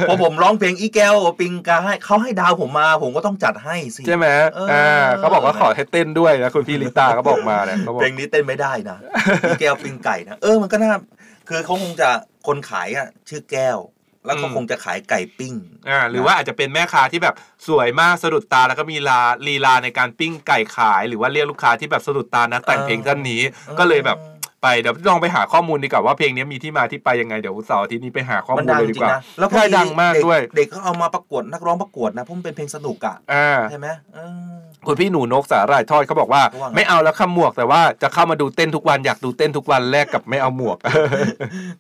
[0.09, 8.96] พอผมร้องเพลงอีแก้วปิงกาให้เขาให้ดาวผมมาผมก็ต้องจัดให้สิใช่ไหมเอออ่อ่าเขาบอกว่าขอให้เต้นด้วยนะคุณพี่ลิตาเขาบอกมาเนี่ยเขาบอกเพลงนี้เต้นไม่ได้นะ
[9.47, 10.93] อีแก้วปิงไก่นะเออมันก็น่า
[11.49, 12.09] คือเขาคงจะ
[12.47, 13.79] คนขายอะชื่อแก้ว
[14.27, 15.55] แล้วเขาคงจะขายไก่ปิ้ง
[15.89, 17.35] อ่าหรือว่าอาจจะเป็นแม่ค้าที่แบบ
[17.67, 23.41] สวยมากสะดุดตาแล้วก็มีลาลีลาในการปิ้งไก่ขาย หรือว่าเรียกลูกค้าที่แบบสะดุดตานะแต่งเพลงท่านนี้
[23.79, 24.19] ก็เลยแบบ
[24.63, 34.19] ไปเดี๋ยวลองไปหาข้อมูลดีกว่าว่าเพลงนี้มีที่มาที่ไปยังไงเดี๋ยวเสาร์อาทิตย์นี้ไปหาข้อมันมูลดังเลยจดีริกงว่านะแล้วใช่ดังมากเด้วย เด็กเขาเอามาประกวดนักร้องประกวดนะเพราะมันเป็นเพลงสนุกอะอ่าใช่ไหมเอ
[34.53, 40.79] อคุณพี่หนูนกสาหร่ายทอดเขาบอกว่าเขาว่าไงไม่เอาแล้วค่ะหมวกแต่ว่าจะเข้ามาดูเต้นทุกวันอยากดูเต้นทุกวันแลกกับไม่เอาหมวก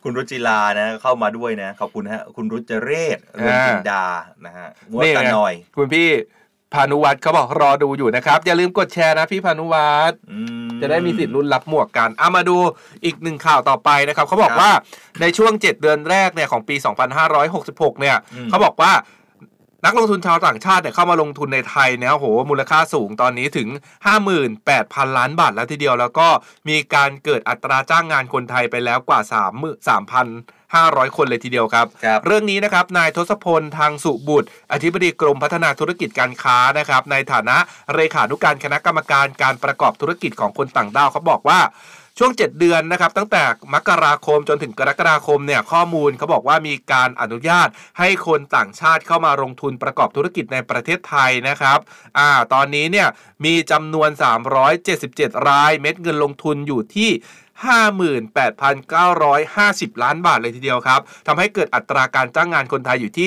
[0.03, 4.05] คุณรุจิลานะ เข้ามาด้วยนะขอบคุณนะฮะ คุณรุจเรศเรืองจินดา
[4.47, 6.09] นะฮะมัวนี่กันไงหน่อย คุณพี่
[6.77, 12.57] พานุวัฒน์เขาบอกรอดูอยู่นะครับ อย่าลืมกดแชร์นะพี่พานุวัฒน์อืมจะได้มีสิทธิ์ลุ้นรับหมวกกันเอามาดู
[13.05, 14.70] อีกหนึ่งข่าวต่อไปนะครับเขาบอกครับว่า
[15.20, 16.77] ในช่วง 7 เดือนแรกเนี่ยของปี
[17.39, 18.93] 2566 เนี่ยอืมเขาบอกว่า
[19.85, 23.68] นักลงทุนชาวต่างชาติเนี่ยเข้ามาลงทุนในไทยเนี่ยโอ้โหมูลค่าสูงตอนนี้ถึง
[24.43, 26.29] 58,000 ล้านบาทแล้วทีเดียว แล้วก็
[26.68, 29.62] มีการเกิดอัตราจ้างงานคนไทยไปแล้วกว่า 3
[30.85, 37.57] 3,500 คนเลยทีเดียวครับครับ เรื่องนี้นะครับนายทศพลทางสุบุตร อธิบดีกรมพัฒนาธุรกิจการค้านะครับ ในฐานะ
[37.95, 41.61] เลขานุการคณะกรรมการการประกอบธุรกิจของคนต่างด้าวเขาบอกว่า
[42.20, 43.43] ช่วง 7 เดือนนะครับตั้งแต่
[43.74, 47.68] มกราคมจนถึงกรกฎาคมเนี่ยข้อมูลเขาบอกว่ามีการอนุญาต
[47.99, 51.79] ให้คนต่างชาติเข้ามาลงทุนประกอบธุรกิจในประเทศไทยนะครับ
[52.18, 53.09] อ่าตอนนี้เนี่ย
[53.45, 54.11] มีจำนวน
[54.79, 57.11] 377 รายเม็ดเงินลงทุนอยู่ที่
[57.65, 63.27] 58,950 ล้านบาทเลยทีเดียวครับทำให้เกิดอัตราการจ้างงานคนไทยอยู่ที่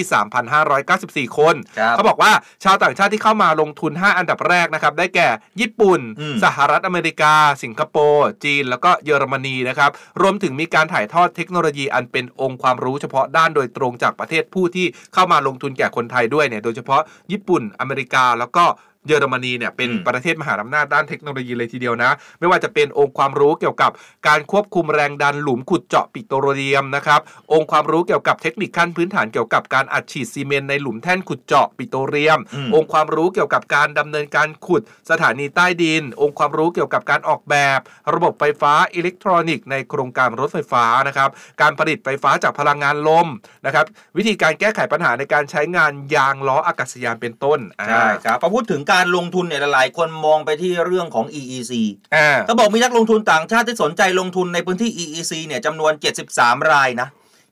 [1.30, 2.32] 3,594 คนครับเขาบอกว่า
[2.64, 5.28] ชาวต่างชาติที่เข้ามาลงทุน 5 อันดับแรกนะครับ ได้แก่
[5.62, 9.90] ญี่ปุ่นอืมสหรัฐอเมริกา สิงคโปร์จีน แล้วก็เยอรมนีนะครับ
[10.22, 17.02] รวมถึงมีการถ่ายทอดเทคโนโลยีอันเป็นองค์ความรู้เฉพาะด้านโดยตรงจากประเทศผู้ที่เข้ามาลงทุนแก่คนไทยด้วยเนี่ยโดยเฉพาะ
[17.32, 18.66] ญี่ปุ่นอเมริกาแล้วก็
[19.08, 23.92] เยอรมนีเนี่ยเป็นอืมประเทศมหาอำนาจด้านเทคโนโลยีเลยทีเดียวนะ ไม่ว่าจะเป็นองค์ความรู้เกี่ยวกับ
[24.28, 27.22] การควบคุมแรงดันหลุมขุดเจาะปิโตรเลียมนะครับ
[27.54, 37.80] องค์ความรู้เกี่ยวกับเทคนิคขั้นพื้นฐานเกี่ยวกับการอัดฉีดซีเมนต์ในหลุมแท่นขุดเจาะปิโตรเลียมอืมองค์ความรู้เกี่ยวกับการดำเนินการขุดสถานีใต้ดิน องค์ความรู้เกี่ยวกับการออกแบบ
[38.14, 41.30] ระบบไฟฟ้าอิเล็กทรอนิกส์ในโครงการรถไฟฟ้านะครับ
[41.62, 43.28] การผลิตไฟฟ้าจากพลังงานลม
[43.66, 43.86] นะครับ
[44.18, 51.74] วิธีการแก้ไขปัญหาในการใช้งานยางล้ออากาศยานเป็นต้นใช่ครับพอพูดถึงการลงทุนเนี่ยหลายๆคนมองไปที่เรื่องของ EEC
[52.16, 55.92] อ่าเขาบอกมีนักลงทุนต่างชาติที่สนใจลงทุนในพื้นที่ EEC เนี่ยจำนวน
[56.32, 57.08] 73 รายนะ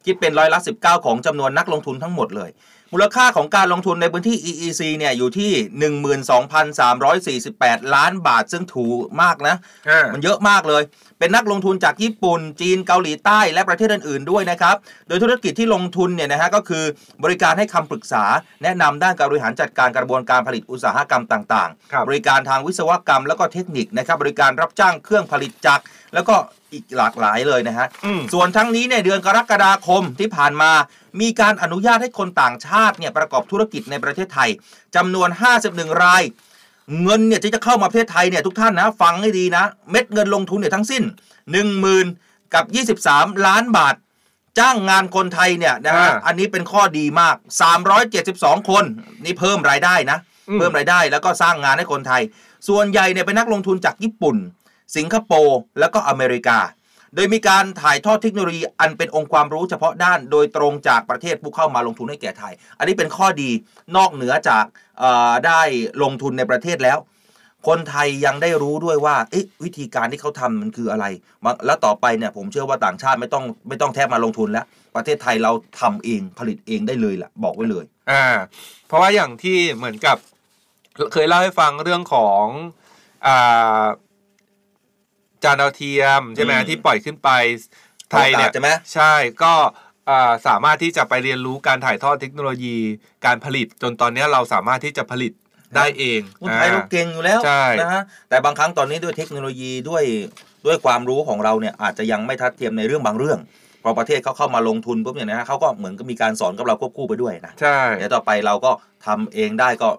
[0.05, 2.51] คิดเป็นร้อยละ19 ของจำนวนนักลงทุนทั้งหมดเลย
[2.93, 5.51] มูลค่าของการลงทุนในพื้นที่ EEC เนี่ยอยู่ที่
[6.73, 9.55] 12,348 ล้านบาทซึ่งถูกมากนะ
[9.89, 10.83] อ่ามันเยอะมากเลย
[11.20, 14.76] เป็นนักลงทุนจากญี่ปุ่น จีนเกาหลีใต้และประเทศอื่นๆด้วยนะครับ
[15.07, 16.84] โดยธุรกิจที่ลงทุนเนี่ยนะฮะก็คือ
[17.24, 18.24] บริการให้คำปรึกษา
[18.63, 26.36] แนะนำด้านการบริหารจัดการกระบวนการผลิตอุตสาหกรรมต่างครับบริการทางวิศวกรรมแล้วก็เทคนิคนะครับบริการรับจ้างเครื่องผลิตจักรแล้วก็
[26.74, 30.72] อีกหลากหลายเลยนะฮะอืมส่วนทั้งนี้เนี่ยเดือนกรกฎาคมที่ผ่านมา
[31.22, 34.49] มีการอนุญาตให้คนต่างชาติเนี่ยประกอบธุรกิจในประเทศไทย
[34.95, 35.30] จำนวน
[35.65, 36.24] 51 ราย
[37.03, 41.03] เงินเนี่ยที่จะเข้ามาประเทศไทยเนี่ยทุกท่านนะฟังให้ดีนะ เม็ดเงินลงทุนเนี่ยทั้งสิ้น
[41.77, 42.65] 10,000 กับ
[43.09, 43.95] 23 ล้านบาท
[44.59, 47.35] จ้างงานคนไทยเนี่ยนะฮะอ่า อันนี้เป็นข้อดีมาก
[48.01, 48.83] 372 คน
[49.25, 50.17] นี่เพิ่มรายได้นะ
[50.49, 52.21] อืมเพิ่มรายได้แล้วก็สร้างงานให้คนไทย
[52.67, 54.35] ส่วนใหญ่เนี่ยเป็นนักลงทุนจากญี่ปุ่น
[54.95, 56.57] สิงคโปร์แล้วก็อเมริกา
[57.15, 63.49] โดยมีการถ่ายทอดเทคโนโลยีอันเป็นองค์ความรู้เฉพาะด้านโดยตรงจากประเทศผู้เข้ามาลงทุนให้แก่ไทย อันนี้เป็นข้อดี
[63.95, 64.65] นอกเหนือจาก
[65.47, 65.61] ได้
[66.03, 66.97] ลงทุนในประเทศแล้ว
[67.67, 69.15] คนไทยยังได้รู้ด้วยว่า
[69.63, 71.05] วิธีการที่เขาทำมันคืออะไร
[71.65, 78.25] แล้วต่อไปเนี่ยผมเชื่อว่าต่างชาติไม่ต้องไม่ต้องแทบมาลงทุนแล้ว ประเทศไทยเราทำเองผลิตเองได้เลยล่ะบอกไว้เลยอ่า
[78.87, 80.17] เพราะว่าอย่างที่เหมือนกับ
[81.13, 82.45] เคยเล่าให้ฟังเรื่องของ
[83.27, 83.83] อ่า
[85.43, 87.29] จานดาวเทียมใช่ไหมอืมที่ปล่อยขึ้นไป
[88.11, 89.13] ไทยเนี่ยโอกาสใช่ไหมใช่
[89.43, 89.53] ก็
[90.09, 92.77] อ่าสามารถที่จะไปเรียนรู้การถ่ายทอดเทคโนโลยี
[93.25, 95.33] การผลิต จนตอนนี้เราสามารถที่จะผลิต
[95.75, 100.03] ได้เองคนไทยเราอ่าเก่งอยู่แล้วใช่นะฮะแต่บางครั้งตอนนี้ด้วยเทคโนโลยีด้วย
[100.65, 103.39] ด้วยความรู้ของเราเนี่ยอาจจะยังไม่ทัดเทียมในเรื่องบางเรื่อง
[103.83, 108.71] พอประเทศเขาเข้ามาลงทุนปุ๊บเนี่ยนะฮะเขาก็เหมือนกับมีการสอนกับเราควบคู่ไปด้วยนะใช่เดี๋ยวต่อไปเราก็
[109.05, 109.89] ทำเองได้ก็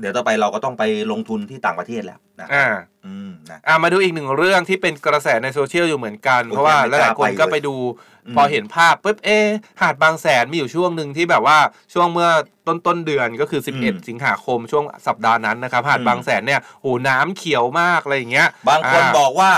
[0.00, 2.66] เดี๋ยวต่อไปเราก็ต้องไปลงทุนที่ต่างประเทศแล้ว นะอ่า
[3.06, 7.76] อืมนะอะมาดูอีกหนึ่งเรื่องที่เป็นกระแสในโซเชียลอยู่เหมือนกันโอเคเพราะว่าไม่หกล้าลายๆคนไปก็เลยไปดู
[8.26, 9.48] อืมพอเห็นภาพปุ๊บเอะ
[9.80, 11.58] หาดบางแสนมีอยู่ช่วงหนึ่งที่แบบว่า
[11.94, 12.28] ช่วงเมื่อ
[12.66, 19.52] ต้นต้นๆเดือนก็คือ 11 สิงหาคมช่วงสัปดาห์นั้นนะครับหาดบางแสนเนี่ยโอ้น้ำเขียวมากอะไรอย่างเงี้ย บางคนอ่าบอกว่า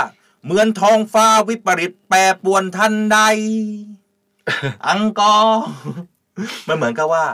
[0.45, 3.19] เหมือนท้องฟ้าวิปริตแปรปรวนทันใด
[4.87, 5.63] อังกอร์
[6.67, 7.25] มันเหมือนกับว่า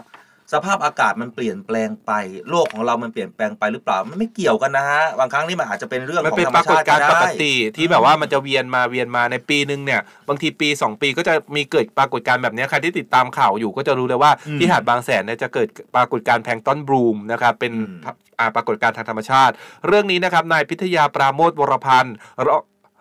[0.54, 2.12] สภาพอากาศมันเปลี่ยนแปลงไป
[2.50, 17.82] โลกของเรามันเปลี่ยนแปลงไปหรือเปล่า มันไม่เกี่ยวกันนะฮะ บางครั้งนี่มันอาจจะเป็นเรื่องมันของเป็นธรรปมรากฏชาติการณ์ปกได้ติ ที่แบบว่ามันจะเวียนมาเวียนมาในปีหนึ่งเนี่ย บางทีปี 2 ปีก็จะมีเกิดปรากฏการณ์แบบเนี้ยใครที่ติดตามข่าวอยู่ก็จะรู้เลยว่าอืมที่หาดบางแสนเนี่ยจะเกิดปรากฏการณ์แพลงก์ต้นบลูมนะครับ เป็นอื
[18.14, 19.54] มอ่าปรากฏการณ์ทางธรรมชาติ
[19.88, 22.16] เรื่องนี้นะครับ นายพิทยาปราโมทวรพันธ์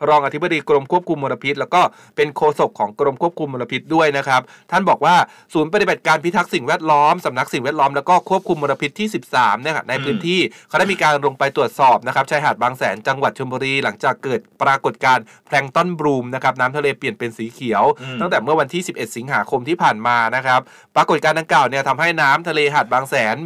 [0.09, 1.81] รองรองอธิบดีกรมควบคุมมลพิษ แล้วก็
[2.17, 4.41] เป็นโฆษกของกรมควบคุมมลพิษด้วยนะครับ
[4.71, 5.17] ท่านบอกว่า
[5.55, 20.61] ศูนย์ปฏิบัติการพิทักษ์สิ่งแวดล้อมสำนักสิ่งแวดล้อมแล้วก็ควบคุมมลพิษที่ 13เนี่ยครับในพื้นที่เขาได้มีการลงไปตรวจสอบนะครับชายหาดบางแสนจังหวัดชลบุรี หลังจากเกิดปรากฏการณ์แพลงก์ต้นบลูมนะครับน้ำทะเลเปลี่ยนเป็นสีเขียวอืมตั้งแต่เมื่อวันที่ 11 สิงหาคมที่ผ่านมานะครับ
[20.97, 23.37] ปรากฏการณ์ดังกล่าวเนี่ยทำให้น้ำทะเลหาดบางแสน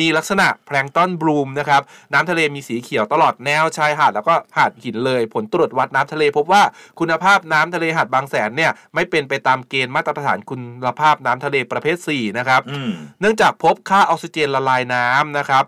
[0.00, 1.82] มีลักษณะแพลงก์ต้นบลูมนะครับ
[2.12, 6.62] น้ำทะเลมีสีเขียวตลอดแนวชายหาดแล้วก็หาดหินเลย ผลตรวจวัดน้ำทะเลพบว่า
[7.00, 12.90] คุณภาพน้ำทะเลหาดบางแสนเนี่ยไม่เป็นไปตามเกณฑ์มาตรฐานคุณภาพน้ำทะเลประเภท4นะครับอืม
[13.20, 15.64] เนื่องจากพบค่าออกซิเจนละลายน้ำนะครับ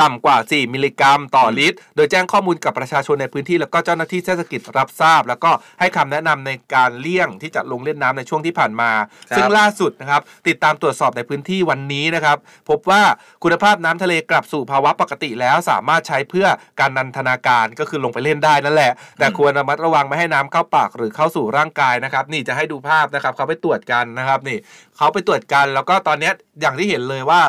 [0.00, 8.90] ต่ำกว่า 4 มิลลิกรัม ต่อลิตร โดยแจ้งข้อมูลกับประชาชนในพื้นที่ แล้วก็เจ้าหน้าที่เทศกิจรับทราบ แล้วก็ให้คำแนะนำในการเลี่ยงที่จะลงเล่นน้ำในช่วงที่ผ่านมา
[9.30, 12.36] ครับซึ่งล่าสุดนะครับติดตามตรวจสอบในพื้นที่วันนี้นะครับ
[12.68, 13.02] พบว่า
[13.44, 16.46] คุณภาพน้ำทะเลกลับสู่ภาวะปกติแล้วสามารถใช้เพื่อ
[16.80, 24.58] การนันทนาการก็คือลงไปเล่นได้นั่นแหละ แต่ควรระมัดระวังไม่ให้น้ำเข้าปากหรือเข้าสู่ร่างกายนะครับ นี่จะให้ดูภาพนะครับเขาไปตรวจกันนะครับนี่
[24.96, 27.42] เขาไปตรวจกันแล้วก็ตอนเนี้ยอย่างที่เห็นเลยว่า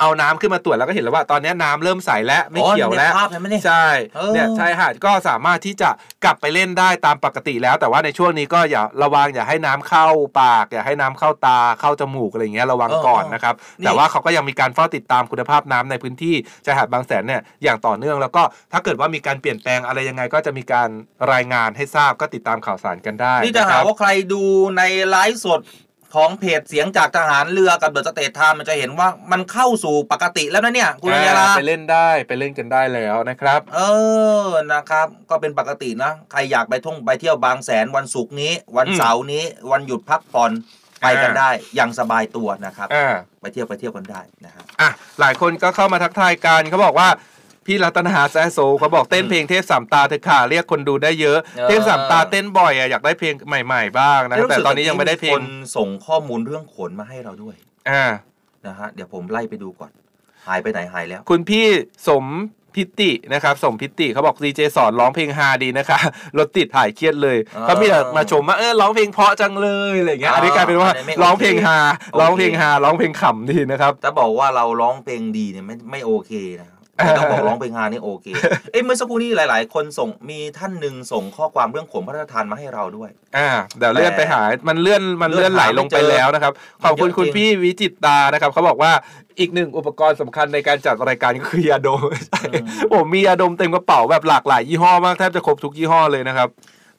[0.00, 3.86] เอาน้ำขึ้นมาตรวจแล้วก็เห็นแล้วว่าตอนเนี้ยน้ำเริ่มใสแล้วไม่เขียวแล้วอ๋อในภาพเห็นไหมเนี่ยใช่
[4.16, 5.90] เออเนี่ยชายหาดก็สามารถที่จะ
[6.24, 10.06] กลับไปเล่นได้ตามปกติแล้ว แต่ว่าในช่วงนี้ก็อย่าระวังอย่าให้น้ำเข้า
[10.40, 16.34] ปาก อย่าให้น้ำเข้าตาเข้าจมูกอะไรอย่างเงี้ยระวังก่อนนะครับนี่แต่ว่าเขาก็ยังมีการเฝ้าติดตามคุณภาพน้ำในพื้นที่
[16.64, 18.42] ชายหาดบางแสนเนี่ยอย่างต่อเนื่องแล้วก็
[18.72, 20.88] ถ้าเกิดว่ามีการเปลี่ยนแปลงอะไรยังไงก็จะมีการ
[21.32, 24.42] รายงานให้ทราบก็ติดตามข่าวสารกันได้นี่นะคหารับหากว่าใครดู
[24.78, 25.60] ในไลฟ์สด
[26.16, 33.80] ของเพจเสียงจากทหารเรือกับ The States Times มันจะเห็นว่ามันเข้าสู่ปกติแล้วนะเนี่ยคุณอัญญาลาไปเล่นได้ไปเล่นกันได้แล้วนะครับ เอ
[34.46, 40.52] อนะครับ ก็เป็นปกตินะ ใครอยากไปท่องไปเที่ยวบางแสนวันศุกร์นี้ วันอืมเสาร์นี้วันหยุดพักผ่อน
[41.02, 44.90] ไปกันอ่าได้อย่างสบายตัวนะครับอ่าไปเที่ยวไปเที่ยวกันได้นะฮะอะ
[45.20, 47.08] หลายคนก็เข้ามาทักทายกันเขาบอกว่า
[47.66, 55.42] พี่รัตนหาแซโซเขาบอกเต้นเพลงเทพสามตาเถอะค่ะเรียกคนดูได้เยอะเออเทพสามตาเต้นบ่อยอะอยากได้เพลงใหม่ ๆ บ้างนะครับแต่ตอนนี้ยังไม่ได้เพลคงน
[55.76, 57.54] ส่งข้อมูลเรื่องขนมาให้เราด้วย
[57.90, 58.04] อ่า
[58.66, 59.90] นะฮะเดี๋ยวผมไล่ไปดูก่อน
[60.46, 61.66] หายไปไหนหายแล้ว คุณพี่
[62.08, 62.24] สม
[62.74, 65.98] พิตินะครับสมพิติเขาบอกดีเจสอนร้องเพลงฮาดีนะคะ
[66.38, 71.78] รถติดถ่ายเครียดเลยอ๋อเขามีแต่มาชมว่าเออร้องเพลงเพราะจังเลยอะไรอย่างเงี้ยอ๋ออัอันนี้กลายเป็นว่าอันนี้ไม่โอเคร้องเพลงฮา
[72.12, 78.26] โอเคร้องเพลงฮาร้องเพลงขำดีนะครับถ้าบอกว่าเราร้องเพลงดีเนี่ยไม่ไม่โอเคนะ ครับแต่ต้องบอกร้องเพลงฮานี่โอเค
[78.72, 86.52] เอ้ยเมื่อสักครู่นี้หลาย ๆ คนส่งมีท่านหนึ่งส่งข้อความเรื่องขนพระราชทานมาให้เราด้วย อ่าเดี๋ยวเลื่อนไปหา มันเลื่อนมันเลื่อนไหลลงไปแล้วนะครับ
[86.84, 88.92] ขอบคุณเยอะคุณจริงพี่วิจิตตานะครับเขาบอกว่า
[89.40, 92.42] อีกหนึ่งอุปกรณ์สำคัญในการจัดรายการก็คือยาดมใช่
[92.94, 96.48] ผมมียาดมเต็มกระเป๋าแบบหลากหลายยี่ห้อมากแทบจะครบทุกยี่ห้อเลยนะครับ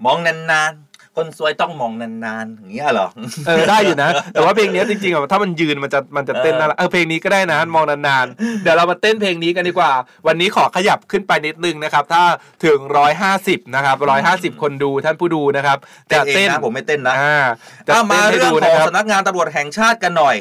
[0.06, 0.87] มองนานๆ
[1.18, 3.08] คนสวยต้องมองนานๆอย่างเงี้ยเหรอ
[3.48, 9.92] เออได้อยู่นะ แต่ว่าเพลงเนี้ยจริงๆอะถ้ามันยืนมันจะมันจะเต้นน่ารักเออเพลงนี้ก็ได้นะมองนานๆเดี๋ยวเรามาเต้นเพลงนี้กันดีกว่า
[10.28, 12.24] วันนี้ขอขยับขึ้นไปนิดนึงนะครับ ถ้า
[12.66, 15.78] ถึงร้อยห้าสิบนะครับร้อยห้าสิบคนดูท่านผู้ดูนะครับ
[16.10, 17.46] เต้จะนเองเต้นนะผมไม่เต้นนะอ่า
[17.88, 20.36] จะถ้ามาต้นให้เรื่องดูขนะองครับสำนักงานตำรวจแห่งชาติกันหน่อย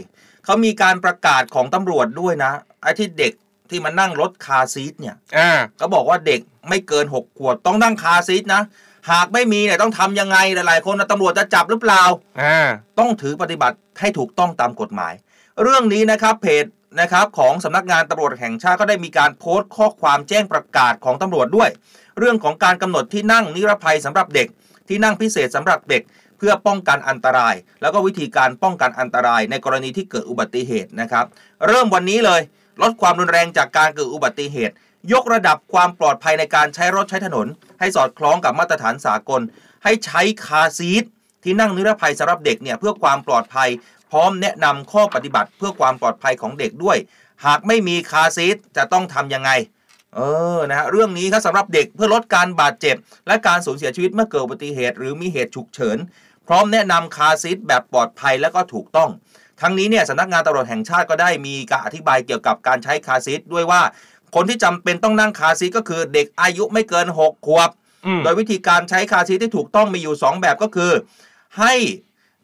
[0.45, 2.53] เขามีการประกาศของตำรวจด้วยนะ
[2.83, 3.33] ไอ้ที่เด็ก
[3.71, 5.51] ที่มานั่งรถคาร์ซีทเนี่ยอ่า
[5.81, 8.63] ก็บอกว่าเด็กไม่เกิน6ขวบต้องนั่งคาร์ซีทนะ
[9.11, 12.03] หากไม่มีเนี่ยต้องทำยังไงหลาย ๆ คนนะตำรวจจะจับหรือเปล่า
[12.43, 12.59] อ่า
[12.99, 15.15] ต้องถือปฏิบัติให้ถูกต้องตามกฎหมาย
[15.63, 16.65] เรื่องนี้นะครับเพจ
[17.01, 21.71] นะครับของสำนักงานตำรวจแห่งชาติก็ได้มีการโพสต์ข้อความแจ้งประกาศของตำรวจด้วย
[22.19, 24.49] เรื่องของการกำหนดที่นั่งนิรภัยสำหรับเด็ก
[24.89, 26.03] ที่นั่งพิเศษสำหรับเด็ก
[26.39, 31.25] เพื่อป้องกันอันตราย แล้วก็วิธีการป้องกันอันตรายในกรณีที่เกิดอุบัติเหตุนะครับ
[31.67, 32.41] เริ่มวันนี้เลย
[32.83, 34.75] ลดความรุนแรงจากการเกิดอุบัติเหตุ
[35.13, 37.47] ยกระดับความปลอดภัยในการใช้รถใช้ถนน
[37.81, 39.41] ให้สอดคล้องกับมาตรฐานสากล
[39.85, 41.05] ให้ใช้คาซีท
[41.43, 43.69] ที่นั่งนิรภัยสำหรับเด็กเนี่ยเพื่อความปลอดภัย
[44.11, 46.99] พร้อมแนะนำข้อปฏิบัติเพื่อความปลอดภัยของเด็กด้วย
[47.47, 49.51] หากไม่มีคาร์ซีทจะต้องทำยังไง
[50.15, 50.21] เอ
[50.57, 52.97] อ นะฮะ เรื่องนี้ครับสำหรับเด็กเพื่อลดการบาดเจ็บ
[53.27, 55.99] และการสูญเสียชีวิตเมื่อเกิดอุบัติเหตุ หรือมีเหตุฉุกเฉิน
[56.47, 59.11] พร้อมแนะนำคาร์ซีทแบบปลอดภัยและก็ถูกต้อง
[59.61, 63.83] ทั้งนี้เนี่ยสำนักงานตำรวจแห่งชาติก็ได้มีการอธิบายเกี่ยวกับการใช้คาร์ซีทด้วยว่า
[64.35, 67.71] คนที่จำเป็นต้องนั่งคาร์ซีทก็คือเด็กอายุไม่เกิน 6 ขวบ
[68.07, 70.91] อืมโดยวิธีการใช้คาร์ซีทที่ถูกต้องมีอยู่ 2 แบบก็คือ
[71.59, 71.75] ให้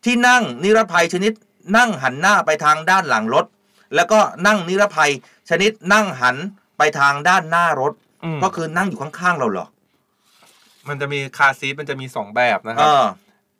[0.04, 1.32] ที่นั่งนิรภัยชนิด
[1.76, 3.46] นั่งหันหน้าไปทางด้านหลังรถ
[3.94, 5.10] แล้วก็นั่งนิรภัย
[5.50, 6.36] ชนิดนั่งหัน
[6.78, 7.92] ไปทางด้านหน้ารถ
[8.24, 9.66] อืมก็คือนั่งอยู่ข้างๆเราเหรอ
[10.88, 13.04] มันจะมีคาร์ซีทมันจะมีสองแบบนะครับเออ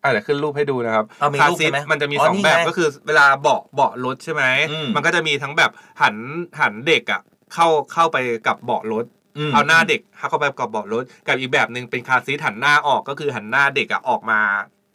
[0.02, 5.70] อะเดี๋ยวขึ้นรูปให้ดูนะครับเอามีรูปคาร์ซีทใช่ไหมมันจะมีอ๋อสองนี่แบบไงก็คือเวลาเบาะเบาะรถใช่ไหมอืมมันก็จะมีทั้งแบบ
[6.02, 6.16] หัน
[6.60, 7.20] หันเด็กอะ
[7.54, 14.40] เข้าเข้าไปกับเบาะรถเอาหน้าเด็กเข้าไปกับเบาะรถ กับอีกแบบหนึ่งเป็นคาร์ซีทหันหน้าออกก็คือหันหน้าเด็กอะออกมา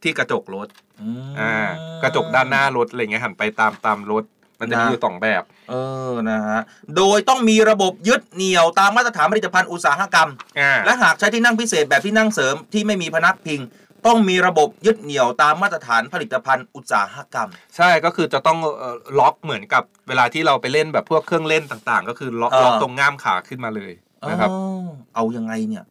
[0.04, 0.68] ที่กระจกรถ
[1.02, 1.68] อืมอ่า
[2.04, 4.24] กระจกด้านหน้ารถอะไรเงี้ยหันไปตามตามรถ
[4.60, 5.74] มันจะมีนะอยู่สองแบบ เอ
[6.12, 6.62] อ นะฮะ
[6.96, 10.30] โดยต้องมีระบบยึดเหนี่ยวตามมาตรฐานผลิตภัณฑ์อุตสาหกรรม
[10.60, 13.60] อ่าและหากใช้ที่นั่งพิเศษแบบที่นั่งเสริมที่ไม่มีพนักพิง
[14.08, 23.92] ต้องมีระบบยึดเหนี่ยวตามมาตรฐานผลิตภัณฑ์อุตสาหกรรม ใช่ก็คือจะต้องเอ่อล็อกเหมือนกับเวลาที่เราไปเล่นแบบพวกเครื่องเล่นต่างๆ ก็คือล็อกเออล็อกตรงง่ามขาขึ้นมาเลย
[24.30, 25.84] นะครับอ๋อเอายังไงเนี่ย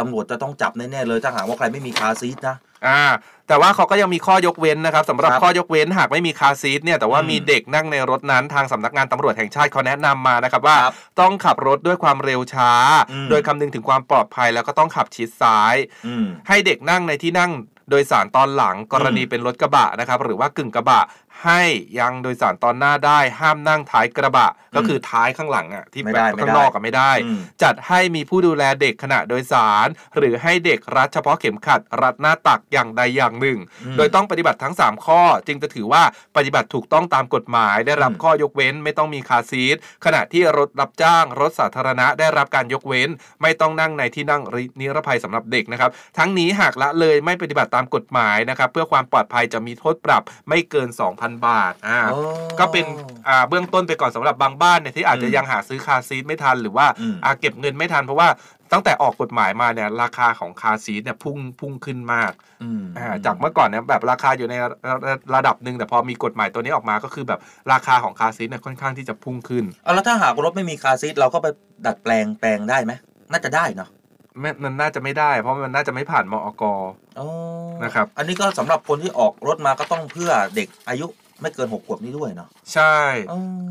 [0.00, 2.56] ตำรวจจะต้องจับแน่ๆเลยถ้าหากว่าใครไม่มีคาร์ซีทนะ
[2.86, 3.02] อ่า
[3.48, 12.72] แต่ว่าเขาก็ยังมีข้อยกเว้นนะครับสำหรับครับข้อยกเว้นหากไม่มีคาร์ซีทเนี่ยแต่ว่าอืมมีเด็กนั่งในรถนั้นทางสำนักงานตำรวจแห่งชาติเขาแนะนำมานะครับว่าครับต้องขับรถด้วยความเร็วช้า
[13.12, 15.74] อืมโดยคำนึงถึงความปลอดภัยแล้วก็ต้องขับชิดซ้าย
[16.06, 17.52] อืมให้เด็กนั่งในที่นั่ง
[17.90, 21.00] โดยสารตอนหลังกรณีเป็นรถกระบะนะครับหรือว่ากึ่งกระบะ
[21.42, 21.62] ให้
[21.98, 36.02] ยังโดยสารตอนหน้าได้ห้ามนั่งท้ายกระบะ ก็คือท้ายข้างหลังอะที่ไม่แบได้บไม่ข้างได้นอกก็ไม่ได้อืมจัดให้มีผู้ดูแลเด็กขณะโดยสาร หรือให้เด็กรัดเฉพาะเข็มขัด รัดหน้าตักอย่างใดอย่างหนึ่งอืมโดยต้องปฏิบัติทั้ง 3 ข้อ จึงจะถือว่า
[36.36, 43.08] ปฏิบัติถูกต้องตามกฎหมาย ได้รับอืมข้อยกเว้นไม่ต้องมีคาร์ซีทขณะที่รถรับจ้างรถสาธารณะได้รับการยกเว้น
[43.42, 44.42] ไม่ต้องนั่งในที่นั่ง
[44.80, 50.88] นิรภัยสำหรับเด็กนะครับทั้งนี้หากละเลยไม่ปฏิบัติตามกฎหมายนะครับเพื่อความปลอดภัยจะมีโทษปรับไม่เกิน
[51.24, 52.20] 2,000 บาทอ่าอ๋อ
[52.60, 52.84] ก็เป็น
[53.28, 58.28] อ่าเบื้องต้นไปก่อนสำหรับบางบ้านเนี่ยที่อาจจะอืมยังหาซื้อคาร์ซีทไม่ทันหรือว่าอืม อ่าเก็บเงินไม่ทันเพราะว่า
[58.72, 64.70] ตั้งแต่ออกกฎหมายมาเนี่ยราคาของคาร์ซีทเนี่ยพุ่งพุ่งขึ้นมาก อืม อ่าจากเมื่อก่อนเนี่ยแบบราคาอยู่ในระ
[65.06, 67.40] ระระดับหนึ่งแต่พอมีกฎหมายตัวนี้ออกมาก็คือแบบ
[67.72, 71.46] ราคาของคาร์ซีทเนี่ยค่อนข้างที่จะพุ่งขึ้น เอาแล้วถ้าหากรถไม่มีคาร์ซีทเราก็ไป
[71.86, 72.92] ดัดแปลงแปลงได้ไหม
[73.32, 73.88] น่าจะได้เนาะ
[74.40, 76.64] ไม่มันน่าจะไม่ได้ เพราะมันน่าจะไม่ผ่านมอก
[77.18, 77.26] อ๋อ
[77.84, 81.06] นะครับ อันนี้ก็สำหรับคนที่ออกรถมาก็ต้องเพื่อเด็กอายุ
[81.40, 82.96] ไม่เกินหกขวบนี้ด้วยเนาะใช่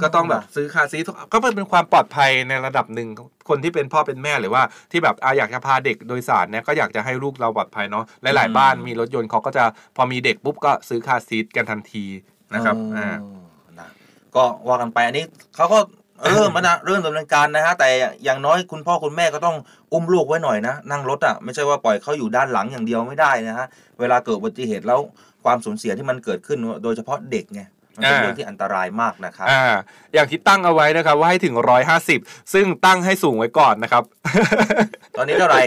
[0.02, 3.10] ก็ต้องแบบซื้อคาร์ซีทก็เป็นความปลอดภัยในระดับหนึ่ง
[3.50, 9.64] คนที่เป็นพ่อเป็นแม่หรือว่าที่แบบอะอยากจะพาเด็กโดยสารเนี่ยก็อยากจะให้ลูกเราปลอดภัยเนาะหลาย ๆ บ้านมีรถยนต์เขาก็จะ
[9.96, 12.06] พอมีเด็กปุ๊บก็ซื้อคาร์ซีทกันทันที
[12.54, 13.10] นะครับเอออ่า
[13.80, 13.90] นะ
[14.36, 15.80] ก็ว่ากันไปอันนี้เขาก็
[16.32, 17.90] เริ่มแล้วนะเริ่มดำเนินการนะฮะแต่
[18.24, 19.56] อย่างน้อยคุณพ่อคุณแม่ก็ต้อง
[19.94, 23.68] อุ้มลูกไว้หน่อยนะ นั่งรถอะไม่ใช่ว่าปล่อยเขาอยู่ด้านหลังอย่างเดียวไม่ได้นะฮะ
[24.00, 25.00] เวลาเกิดอุบัติเหตุแล้ว
[25.44, 27.62] ความสูญเสียที่มันเกิดขึ้นโดยเฉพาะเด็กไง
[27.94, 29.64] เป็นอ่าเรื่องที่อันตรายมากนะครับอ่า
[30.14, 31.56] อย่างที่ตั้งเอาไว้นะครับ ว่าให้ถึง
[32.04, 34.04] 150ซึ่งตั้งให้สูงไว้ก่อนนะครับ
[35.18, 35.62] ตอนนี้เท่าไหร่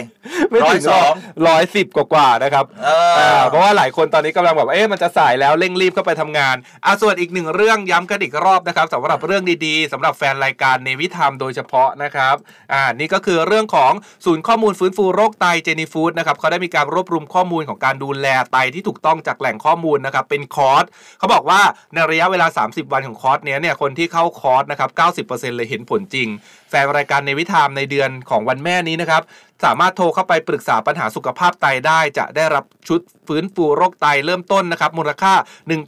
[0.49, 1.13] ไม่ถึงร้อยสอง
[1.47, 6.55] ร้อยสิบกว่าๆนะครับเออาเพราะว่าหลายคนตอนนี้กำลังแบบว่าเอ๊ะมันจะสายแล้วเร่งรีบเข้าไปทำงาน
[6.85, 12.35] อะส่วนอีกหนึ่งเรื่องย้ำกันอีกรอบนะครับสำหรับเรื่องดีๆสำหรับแฟนรายการเนวิธรรมโดยเฉพาะนะครับ
[12.73, 13.91] อ่านี่ก็คือเรื่องของ
[14.25, 20.83] ศูนย์ข้อมูลฟื้นฟูโรคไตเจนีฟูดนะครับเขาได้มีการรวบรวมข้อมูลของการดูแลไตที่ถูกต้องจากแหล่งข้อมูลนะครับเป็นคอร์ส
[21.19, 21.61] เขาบอกว่า
[21.93, 24.89] ในระระยะเวลา 30 วันของคอร์สเนี้ยเนี่ยคนที่เข้าคอร์สนะครับ
[25.27, 26.27] 90%เลยเห็นผลจริง
[26.69, 29.21] แฟนรายการในวิธามในเดือนของวันแม่นี้นะครับ
[29.65, 35.33] สามารถโทรเข้าไปปรึกษาปัญหาสุขภาพไตได้ จะได้รับชุดฟื้นฟูโรคไตเริ่มต้นนะครับ มูลค่า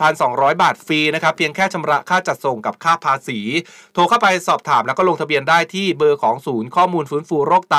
[0.04, 3.40] 1,200 บาทฟรีนะครับ เพียงแค่ชำระค่าจัดส่งกับค่าภาษี
[3.94, 7.78] โทรเข้าไปสอบถามแล้วก็ลงทะเบียนได้ที่เบอร์ของศูนย์ข้อมูลฟื้นฟูโรคไต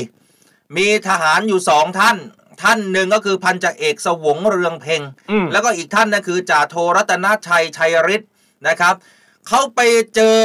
[0.77, 2.17] มีทหารอยู่สองท่าน
[2.63, 8.29] ท่านหนึ่งก็คือพันจ่าเอกสวงเรืองเพ็ง อืมแล้วก็อีกท่านนั่นคือจ่าโทรัตนชัยชัยฤทธิ์
[8.69, 8.95] นะครับ
[9.49, 9.81] เขาไป
[10.15, 10.37] เจอ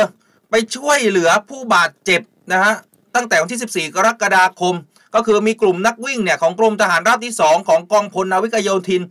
[0.50, 2.22] ไปช่วยเหลือผู้บาดเจ็บ
[2.52, 2.74] นะฮะ
[3.16, 4.76] ตั้งแต่วันที่ 14 กรกฎาคม
[5.16, 9.02] ก็คือมีกลุ่มนักวิ่งเนี่ยของกรมทหารราบที่ 2 ของกองพลนาวิกโยธิน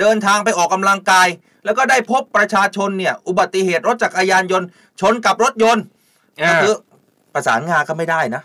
[0.00, 1.28] เดินทางไปออกกำลังกาย
[1.66, 4.68] แล้วก็ได้พบประชาชนเนี่ยอุบัติเหตุรถจักรยานยนต์
[5.00, 5.84] ชนกับรถยนต์
[6.48, 6.74] ก็คือ
[7.34, 8.42] ประสานงาก็ไม่ได้นะ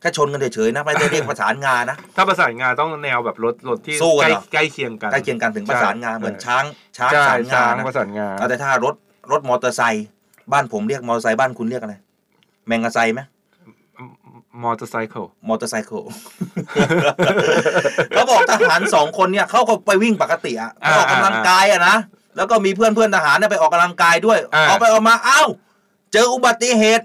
[0.00, 6.64] แค่ชนกันเฉยๆนะไม่ได้เรียกประสานงานะ ถ้าประสานงานต้องแนวแบบรถรถที่สู้กันใกล้เหรอใกล้เคียงกันใกล้เคียงกันถึงประสานงาเหมือนช้าง
[6.96, 8.94] ช้างใช่ประสานงาช้างนะประสานงาเอาแต่ถ้ารถ
[9.32, 10.06] รถมอเตอร์ไซค์
[10.52, 11.94] บ้านผมเรียกมอเตอร์ไซค์บ้านคุณเรียกอะไร
[12.66, 13.20] แมงกะไซไหม
[14.62, 15.10] มอเตอร์ไซค์
[15.48, 21.96] มอเตอร์ไซค์เขาบอกทหารสองคนเนี่ยเขาก็ไปวิ่งปกติอะอ่าออกกำลังกายอะนะ
[22.38, 25.48] แล้วก็มีเพื่อนเพื่อนๆทหารเนี่ยไปออกกำลังกายด้วยอ่าออกไปออกมาอ้าว
[26.12, 27.04] เจออุบัติเหตุ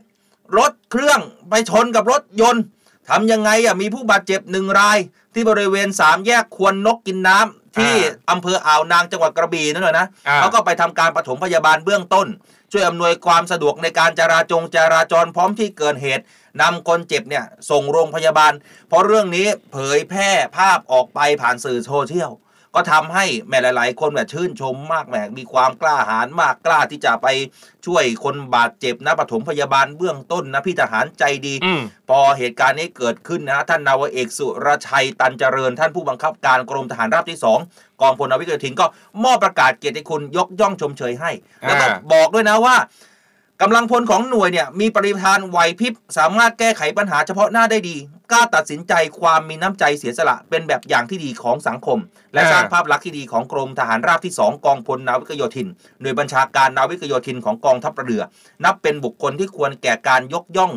[0.57, 1.19] รถเครื่อง
[1.49, 2.63] ไปชนกับรถยนต์
[3.09, 4.97] ทำยังไงอะมีผู้บาดเจ็บหนึ่งราย
[5.33, 7.93] ที่บริเวณสามแยกควรนกกินน้ำที่
[8.31, 12.27] อำเภออ่าวนางจังหวัดกระบี่นั่นเลยนะอ่าเขาก็ไปทำการปฐมพยาบาลเบื้องต้น
[12.71, 16.23] ช่วยอำนวยความสะดวกในการจราจงจราจรพร้อมที่เกิดเหตุ
[16.61, 18.53] นำคนเจ็บเนี่ยส่งโรงพยาบาล
[18.87, 22.31] เพราะเรื่องนี้เผยแพร่ภาพออกไปผ่านสื่อโซเชียล
[22.75, 27.27] ก็ทำให้แม่หลาย ๆ คนแบบชื่นชมมากแหมมีความกล้าหาญมากกล้าที่จะไป
[27.85, 38.85] ช่วยคนบาดเจ็บนะปฐมพยาบาลเบื้องต้นนะพี่ทหารใจดีอืมพอเหตุการณ์นี้เกิดขึ้นนะท่านนาวาเอกสุรชัยตันเจริญ ท่านผู้บังคับการกรมทหารราบที่ 2 กองพลนาวิกโยธินก็
[39.23, 42.75] มอบประกาศเกียรติคุณยกย่องชมเชยให้ แล้วก็อ่าบอกด้วยนะว่า
[43.65, 47.97] กำลังพลของหน่วยเนี่ยมีปริมาณไหวพริบสามารถแก้ไขปัญหาเฉพาะหน้าได้ดี
[48.31, 51.99] กล้าตัดสินใจความมีน้ำใจเสียสละเป็นแบบอย่างที่ดีของสังคม
[52.33, 55.67] และสร้างภาพลักษณ์ที่ดีของกรมทหารราบที่ 2 กองพลนาวิกโยธิน
[56.01, 58.23] หน่วยบัญชาการนาวิกโยธินของกองทัพเรือ
[58.63, 60.73] นับเป็นบุคคลที่ควรแก่การยกย่อง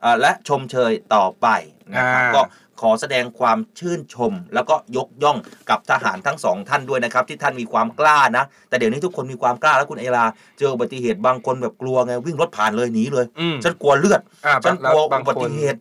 [0.00, 1.46] เอ่อและชมเชยต่อไป
[1.94, 2.40] นะครับอ่าก็
[2.80, 5.36] ขอแสดงความชื่นชม แล้วก็ยกย่อง
[5.70, 10.24] กับทหารทั้งสองท่านด้วยนะครับที่ท่านมีความกล้านะ แต่เดี๋ยวนี้ทุกคนมีความกล้าแล้วคุณเอลา
[10.58, 15.78] เจออุบัติเหตุบางคนแบบกลัวไงวิ่งรถผ่านเลยหนีเลยอืมฉันกลัวเลือดอ่าฉันแล้วกลัวบางอุคนบัติเหตุ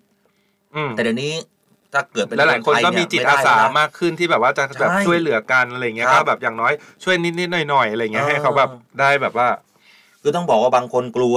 [0.76, 1.34] อืมแต่เดี๋ยวนี้
[1.94, 6.74] ถ้าเกิดเป็นและหลายคนก็มีจิตอาสามากขึ้นที่แบบว่าจะแบบใช่ช่วยเหลือกันอะไรอย่างเงี้ยครัก็บแบบอย่างน้อย
[7.04, 8.70] ช่วยนิดๆหน่อยๆอะไรอย่างเงี้ยเออให้เขาแบบ
[9.00, 9.48] ได้แบบว่า
[10.22, 11.36] คือต้องบอกว่าบางคนกลัว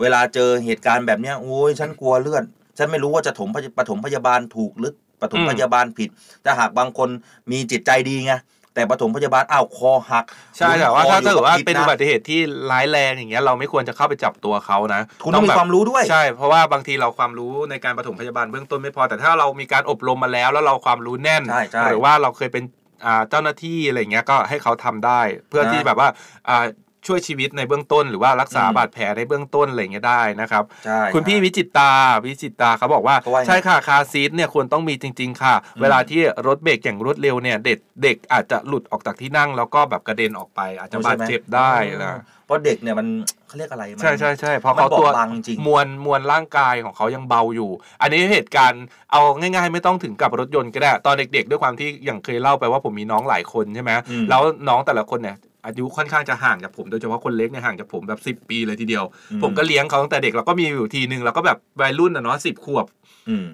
[0.00, 2.44] เวลาเจอเหตุการณ์แบบเนี้ยโอ้ยฉันกลัวเลือด
[2.78, 6.08] ฉันไม่รู้ว่าจะถมพยปฐมพยาบาลถูกหรือปฐมอืมพยาบาลผิด
[6.42, 7.08] แต่หากบางคน
[7.50, 8.34] มีจิตใจดีไง
[8.74, 10.24] แต่ปฐมพยาบาลอ้าวคอหัก
[10.56, 22.64] ใช่แต่ว่าคอถ้าอยู่เกิดว่ากับพิษเป็นนะอุบัติเหตุที่ร้ายแรงอย่างเงี้ยเราไม่ควรจะเข้าไปจับตัวเขานะคุณต้องมีแบบความรู้ด้วยใช่เพราะว่าบางทีเราความรู้ในการปฐมพยาบาลเบื้องต้นไม่พอ แต่ถ้าเรามีการอบรมมาแล้ว แล้วเราความรู้แน่นใช่ใช่หรือว่าเราเคยเป็น
[23.06, 26.08] อ่าเจ้าหน้าที่อะไรอย่างเงี้ยก็ให้เขาทำได้ เพื่อนะที่แบบว่า
[26.48, 26.64] อ่า
[27.06, 31.92] ช่วยชีวิตในเบื้องต้น หรือว่ารักษาอืมบาดแผลในเบื้องต้นอะไรอย่างเงี้ยได้นะครับใช่คุณพี่วิจิตตา
[32.24, 41.72] วิจิตตาเขาบอกว่าเขาว่าไงใช่ค่ะคาร์ซีทเนี่ยควรต้องมีจริง ๆ ค่ะ เวลาที่รถเบรกอย่างรวดเร็วเนี่ยเด็กเด็กอาจจะหลุดออกจากที่นั่ง แล้วก็แบบกระเด็นออกไป อาจจะบาดเจ็บได้
[42.06, 43.06] นะเพราะเด็กเนี่ยมัน
[43.48, 47.70] เขาเรียกอะไรมันใช่ใช่ใช่เพราะมันเขาตัวบอบบางจริงมวลมวลร่างกายของเขายังเบาอยู่
[48.02, 55.36] อันนี้เหตุการณ์เอาง่าย ๆ ไม่ต้องถึงกับรถยนต์ก็ได้ ตอนเด็กๆ ด้วยความที่อย่างเคยเล่าไปว่าผมมีน้องหลายคนใช่ไหมอืมแล้วน้องแต่ละคนเนี่ย
[55.66, 59.04] อายุค่อนข้างจะห่างจากผมโดยเฉพาะคนเล็กเนี่ยห่างจากผมแบบ 10 ปีเลยทีเดียว
[59.42, 62.86] ผมก็เลี้ยงเขาตั้งแต่เด็กแล้วก็มีอยู่ทีนึงแล้วก็แบบวัยรุ่นอะเนาะสิบขวบ
[63.28, 63.46] อืม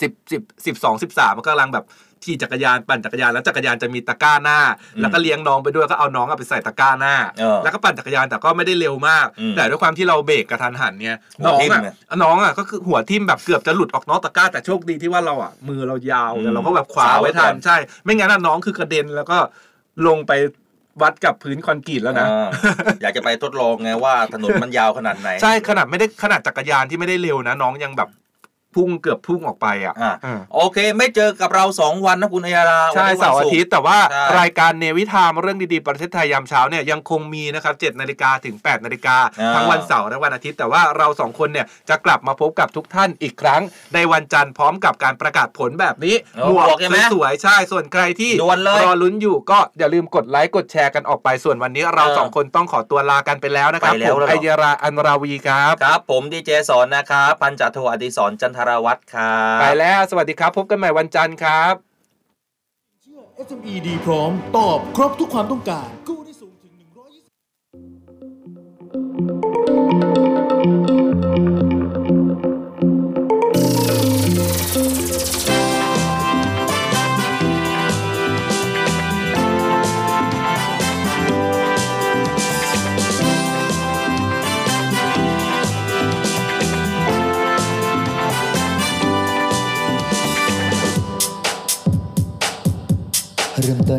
[0.00, 1.86] สิบสิบสิบสองสิบสามมันกำลังแบบ
[2.24, 4.58] ขี่จักรยานปั่นจักรยานแล้วจักรยานจะมีตะกร้าหน้า
[4.94, 11.90] อืมแล้วก็เลี้ยงน้องไปด้วยก็เอาน้องอะไปใส่ตะกร้าหน้าเออแล้วก็ปั่นจักรยานแต่ก็ไม่ได้เร็วมากอืมแต่ด้วยความที่เราเบรกกระทันหันเนี่ยหัวน้องทิ่มอะไง
[12.22, 19.38] น้องอะก็คือหัวทิ่มแบบเกือบจะหลุดออกนอกตะกร้าแต่โชคดีที่ว่าเราอะมือเรายาวอืมแต่เราก็แบบคว้าไว้ทันสาวไว้ก่อนใช่ ไม่งั้นอะน้องคือกระเด็นแล้วก็
[20.06, 20.32] ลงไป
[21.02, 22.48] วัดกับพื้นคอนกรีตแล้วนะอ่า
[23.02, 28.08] อยากจะไปทดลองไงว่าถนนมันยาวขนาดไหน ใช่ขนาดไม่ได้ขนาดจักรยานที่ไม่ได้เร็วนะ น้องยังแบบ
[28.74, 43.62] พุ่งเกือบพุ่งออกไปอะอ่าอืมโอเค ไม่เจอกับเราสองวันนะคุณอัยยาราใช่วันนี้วันเสาร์อาทิตย์แต่ว่าใช่รายการเนวิทามเรื่องดีๆ ประเทศไทยยามเช้าเนี่ยยังคงมีนะครับ7นาฬิกาถึง8นาฬิกาอ่าทั้งวันเสาร์และวันอาทิตย์ แต่ว่าเราสองคนเนี่ยจะกลับมาพบกับทุกท่านอีกครั้ง
[43.94, 61.74] ในวันจันทร์พร้อมกับการประกาศผลแบบนี้เออหมวบอกกใช่ไหมสวยๆใช่ส่วนใครที่ด่วนเลยรอลุ้นอยู่ก็อย่าลืมกดไลค์กดแชร์กันออกไปส่วนวันนี้เราเออสองคนต้องขอตัวลากันไปแล้วนะครับไปแล้ผวมแล้วเหรอไอยราอันราวีครับครับ ผมดีเจสอนนะครับพันจ่าโทอดิศรจันทรวัตรครับไปแล้วสวัสดีครับ พบกันใหม่วันจันทร์ครับ
[63.48, 65.88] SME ดีพร้อมตอบครบทุกความต้องการ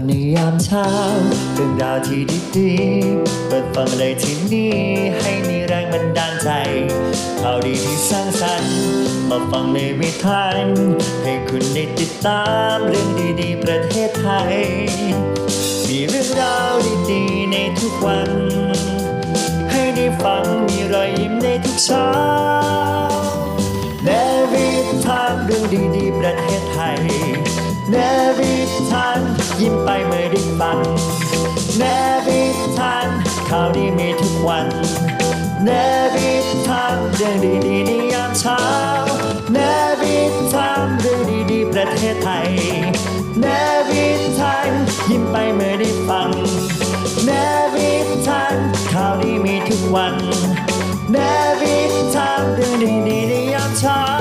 [0.08, 0.88] ในยามเช้า
[1.54, 2.22] เรื่องราวที่
[2.58, 4.76] ดีๆ เปิดฟังเลยที่นี่
[5.20, 6.50] ให้มีแรงบันดาลใจ
[7.42, 8.76] ข่าวดีที่สร้างสรรค์
[9.30, 10.44] มาฟังในวิถี
[11.24, 12.44] ให้คุณได้ติดตา
[12.76, 13.10] มเรื่อง
[13.42, 14.56] ดีๆ ประเทศไทย
[15.88, 16.74] มีเรื่องราว
[17.12, 18.32] ดีๆ ในทุกวัน
[19.72, 22.10] ให้ได้ฟังมีรอยยิ้มในทุกเช้า
[24.04, 24.10] เน
[24.52, 24.68] วิ
[25.06, 25.64] ทานเรื่อง
[25.96, 27.02] ดีๆ ประเทศไทย
[27.92, 27.96] เน
[28.38, 28.54] วิ
[28.92, 29.20] ทาน
[29.62, 30.80] ยิ้มไปเมื่อได้ฟัง
[31.78, 31.84] เน
[32.26, 32.42] วิ
[32.78, 33.08] ทาน
[33.50, 34.68] ข่าวดีมีทุกวัน
[35.64, 35.70] เน
[36.14, 36.32] วิ
[36.68, 37.36] ทานเรื่อง
[37.66, 38.62] ดีๆในยามเช้า
[39.54, 39.58] เน
[40.02, 40.18] วิ
[40.54, 41.20] ทานเรื่อง
[41.52, 42.50] ดีๆประเทศไทย
[43.40, 43.46] เน
[43.90, 44.06] วิ
[44.40, 44.70] ทาน
[45.10, 46.32] ยิ้มไปเมื่อได้ฟัง
[47.26, 47.32] เน
[47.74, 47.92] วิ
[49.70, 50.16] ทวัน
[51.12, 51.18] เน
[51.62, 51.76] วิ
[52.16, 52.74] ทามเรื่อง
[53.08, 54.21] ดีๆในยามเช้า